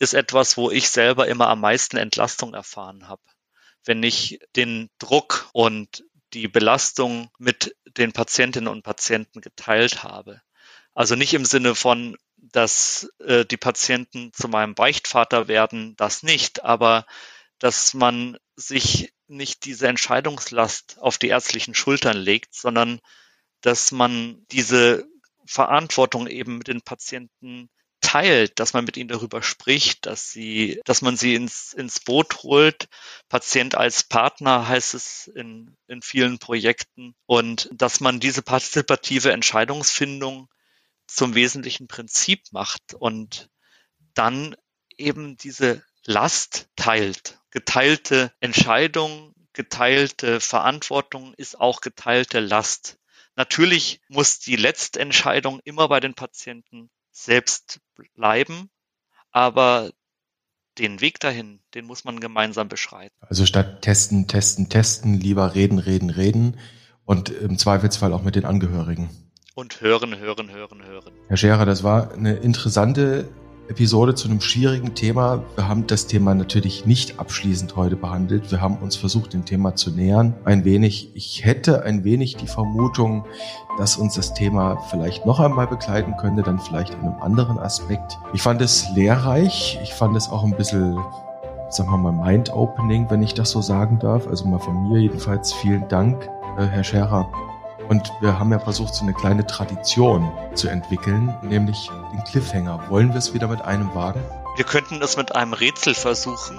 ist 0.00 0.14
etwas, 0.14 0.56
wo 0.56 0.70
ich 0.70 0.88
selber 0.88 1.28
immer 1.28 1.48
am 1.48 1.60
meisten 1.60 1.96
Entlastung 1.96 2.54
erfahren 2.54 3.06
habe 3.08 3.22
wenn 3.84 4.02
ich 4.02 4.40
den 4.56 4.90
Druck 4.98 5.48
und 5.52 6.04
die 6.34 6.48
Belastung 6.48 7.30
mit 7.38 7.74
den 7.96 8.12
Patientinnen 8.12 8.68
und 8.68 8.82
Patienten 8.82 9.40
geteilt 9.40 10.02
habe. 10.02 10.42
Also 10.94 11.14
nicht 11.14 11.32
im 11.34 11.44
Sinne 11.44 11.74
von, 11.74 12.16
dass 12.36 13.08
äh, 13.20 13.44
die 13.44 13.56
Patienten 13.56 14.32
zu 14.32 14.48
meinem 14.48 14.74
Beichtvater 14.74 15.48
werden, 15.48 15.96
das 15.96 16.22
nicht, 16.22 16.64
aber 16.64 17.06
dass 17.58 17.94
man 17.94 18.36
sich 18.56 19.12
nicht 19.26 19.64
diese 19.64 19.88
Entscheidungslast 19.88 20.98
auf 21.00 21.18
die 21.18 21.28
ärztlichen 21.28 21.74
Schultern 21.74 22.16
legt, 22.16 22.54
sondern 22.54 23.00
dass 23.60 23.92
man 23.92 24.44
diese 24.50 25.06
Verantwortung 25.46 26.26
eben 26.26 26.58
mit 26.58 26.68
den 26.68 26.82
Patienten 26.82 27.70
teilt, 28.08 28.58
dass 28.58 28.72
man 28.72 28.86
mit 28.86 28.96
ihnen 28.96 29.10
darüber 29.10 29.42
spricht, 29.42 30.06
dass 30.06 30.30
sie, 30.30 30.80
dass 30.86 31.02
man 31.02 31.18
sie 31.18 31.34
ins, 31.34 31.74
ins 31.74 32.00
Boot 32.00 32.42
holt. 32.42 32.88
Patient 33.28 33.74
als 33.74 34.02
Partner 34.02 34.66
heißt 34.66 34.94
es 34.94 35.26
in, 35.26 35.76
in 35.88 36.00
vielen 36.00 36.38
Projekten 36.38 37.14
und 37.26 37.68
dass 37.70 38.00
man 38.00 38.18
diese 38.18 38.40
partizipative 38.40 39.30
Entscheidungsfindung 39.32 40.48
zum 41.06 41.34
wesentlichen 41.34 41.86
Prinzip 41.86 42.44
macht 42.50 42.94
und 42.94 43.50
dann 44.14 44.56
eben 44.96 45.36
diese 45.36 45.84
Last 46.06 46.70
teilt. 46.76 47.38
Geteilte 47.50 48.32
Entscheidung, 48.40 49.34
geteilte 49.52 50.40
Verantwortung 50.40 51.34
ist 51.34 51.60
auch 51.60 51.82
geteilte 51.82 52.40
Last. 52.40 52.96
Natürlich 53.36 54.00
muss 54.08 54.38
die 54.38 54.56
Letztentscheidung 54.56 55.60
immer 55.64 55.88
bei 55.88 56.00
den 56.00 56.14
Patienten 56.14 56.88
selbst 57.10 57.80
bleiben, 58.14 58.70
aber 59.30 59.90
den 60.78 61.00
Weg 61.00 61.20
dahin, 61.20 61.60
den 61.74 61.84
muss 61.86 62.04
man 62.04 62.20
gemeinsam 62.20 62.68
beschreiten. 62.68 63.14
Also 63.20 63.46
statt 63.46 63.82
testen, 63.82 64.28
testen, 64.28 64.68
testen, 64.68 65.14
lieber 65.14 65.54
reden, 65.54 65.78
reden, 65.78 66.10
reden 66.10 66.58
und 67.04 67.30
im 67.30 67.58
Zweifelsfall 67.58 68.12
auch 68.12 68.22
mit 68.22 68.36
den 68.36 68.44
Angehörigen. 68.44 69.10
Und 69.54 69.80
hören, 69.80 70.16
hören, 70.18 70.50
hören, 70.52 70.84
hören. 70.84 71.12
Herr 71.26 71.36
Scherer, 71.36 71.66
das 71.66 71.82
war 71.82 72.12
eine 72.12 72.34
interessante 72.36 73.28
Episode 73.68 74.14
zu 74.14 74.28
einem 74.28 74.40
schwierigen 74.40 74.94
Thema. 74.94 75.44
Wir 75.54 75.68
haben 75.68 75.86
das 75.86 76.06
Thema 76.06 76.34
natürlich 76.34 76.86
nicht 76.86 77.20
abschließend 77.20 77.76
heute 77.76 77.96
behandelt. 77.96 78.50
Wir 78.50 78.62
haben 78.62 78.78
uns 78.78 78.96
versucht, 78.96 79.34
dem 79.34 79.44
Thema 79.44 79.74
zu 79.74 79.90
nähern. 79.90 80.34
Ein 80.44 80.64
wenig, 80.64 81.10
ich 81.14 81.44
hätte 81.44 81.82
ein 81.82 82.02
wenig 82.02 82.36
die 82.36 82.46
Vermutung, 82.46 83.26
dass 83.76 83.98
uns 83.98 84.14
das 84.14 84.32
Thema 84.32 84.78
vielleicht 84.90 85.26
noch 85.26 85.38
einmal 85.38 85.66
begleiten 85.66 86.16
könnte, 86.16 86.42
dann 86.42 86.58
vielleicht 86.58 86.94
in 86.94 87.00
einem 87.00 87.20
anderen 87.20 87.58
Aspekt. 87.58 88.18
Ich 88.32 88.40
fand 88.40 88.62
es 88.62 88.86
lehrreich. 88.94 89.78
Ich 89.82 89.92
fand 89.92 90.16
es 90.16 90.30
auch 90.30 90.44
ein 90.44 90.56
bisschen, 90.56 90.98
sagen 91.68 91.90
wir 91.90 91.98
mal, 91.98 92.12
mind-opening, 92.12 93.10
wenn 93.10 93.22
ich 93.22 93.34
das 93.34 93.50
so 93.50 93.60
sagen 93.60 93.98
darf. 93.98 94.26
Also 94.26 94.46
mal 94.46 94.58
von 94.58 94.88
mir 94.88 95.00
jedenfalls 95.00 95.52
vielen 95.52 95.86
Dank, 95.88 96.26
äh, 96.58 96.64
Herr 96.64 96.84
Scherer. 96.84 97.30
Und 97.88 98.12
wir 98.20 98.38
haben 98.38 98.52
ja 98.52 98.58
versucht, 98.58 98.94
so 98.94 99.02
eine 99.02 99.14
kleine 99.14 99.46
Tradition 99.46 100.30
zu 100.54 100.68
entwickeln, 100.68 101.34
nämlich 101.42 101.90
den 102.12 102.22
Cliffhanger. 102.24 102.84
Wollen 102.90 103.10
wir 103.10 103.16
es 103.16 103.32
wieder 103.32 103.48
mit 103.48 103.62
einem 103.62 103.94
wagen? 103.94 104.20
Wir 104.56 104.64
könnten 104.64 105.00
es 105.00 105.16
mit 105.16 105.34
einem 105.34 105.54
Rätsel 105.54 105.94
versuchen. 105.94 106.58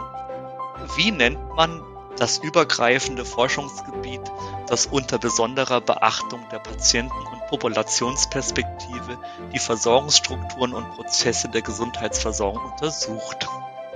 Wie 0.95 1.11
nennt 1.11 1.55
man 1.55 1.81
das 2.17 2.39
übergreifende 2.39 3.25
Forschungsgebiet, 3.25 4.21
das 4.67 4.87
unter 4.87 5.19
besonderer 5.19 5.81
Beachtung 5.81 6.41
der 6.51 6.59
Patienten- 6.59 7.27
und 7.31 7.47
Populationsperspektive 7.47 9.17
die 9.53 9.59
Versorgungsstrukturen 9.59 10.73
und 10.73 10.89
Prozesse 10.95 11.49
der 11.49 11.61
Gesundheitsversorgung 11.61 12.71
untersucht? 12.71 13.47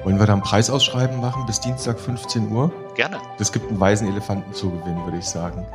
Wollen 0.01 0.19
wir 0.19 0.25
da 0.25 0.33
einen 0.33 0.41
Preisausschreiben 0.41 1.21
machen 1.21 1.45
bis 1.45 1.59
Dienstag 1.59 1.99
15 1.99 2.51
Uhr? 2.51 2.71
Gerne. 2.95 3.21
Das 3.37 3.51
gibt 3.51 3.69
einen 3.69 3.79
weißen 3.79 4.07
Elefanten 4.07 4.53
zu 4.53 4.69
gewinnen, 4.69 5.03
würde 5.05 5.19
ich 5.19 5.25
sagen. 5.25 5.65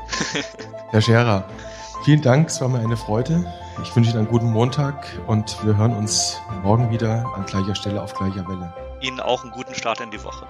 Herr 0.91 1.01
Scherer, 1.01 1.45
vielen 2.05 2.21
Dank, 2.21 2.49
es 2.49 2.61
war 2.61 2.69
mir 2.69 2.81
eine 2.81 2.97
Freude. 2.97 3.47
Ich 3.83 3.95
wünsche 3.95 4.11
Ihnen 4.11 4.21
einen 4.21 4.29
guten 4.29 4.51
Montag 4.51 5.07
und 5.27 5.65
wir 5.65 5.77
hören 5.77 5.97
uns 5.97 6.37
morgen 6.63 6.91
wieder 6.91 7.25
an 7.37 7.47
gleicher 7.47 7.75
Stelle 7.75 8.03
auf 8.03 8.13
gleicher 8.13 8.47
Welle. 8.49 8.73
Ihnen 9.01 9.21
auch 9.21 9.45
einen 9.45 9.53
guten 9.53 9.75
Start 9.75 10.01
in 10.01 10.11
die 10.11 10.23
Woche. 10.23 10.47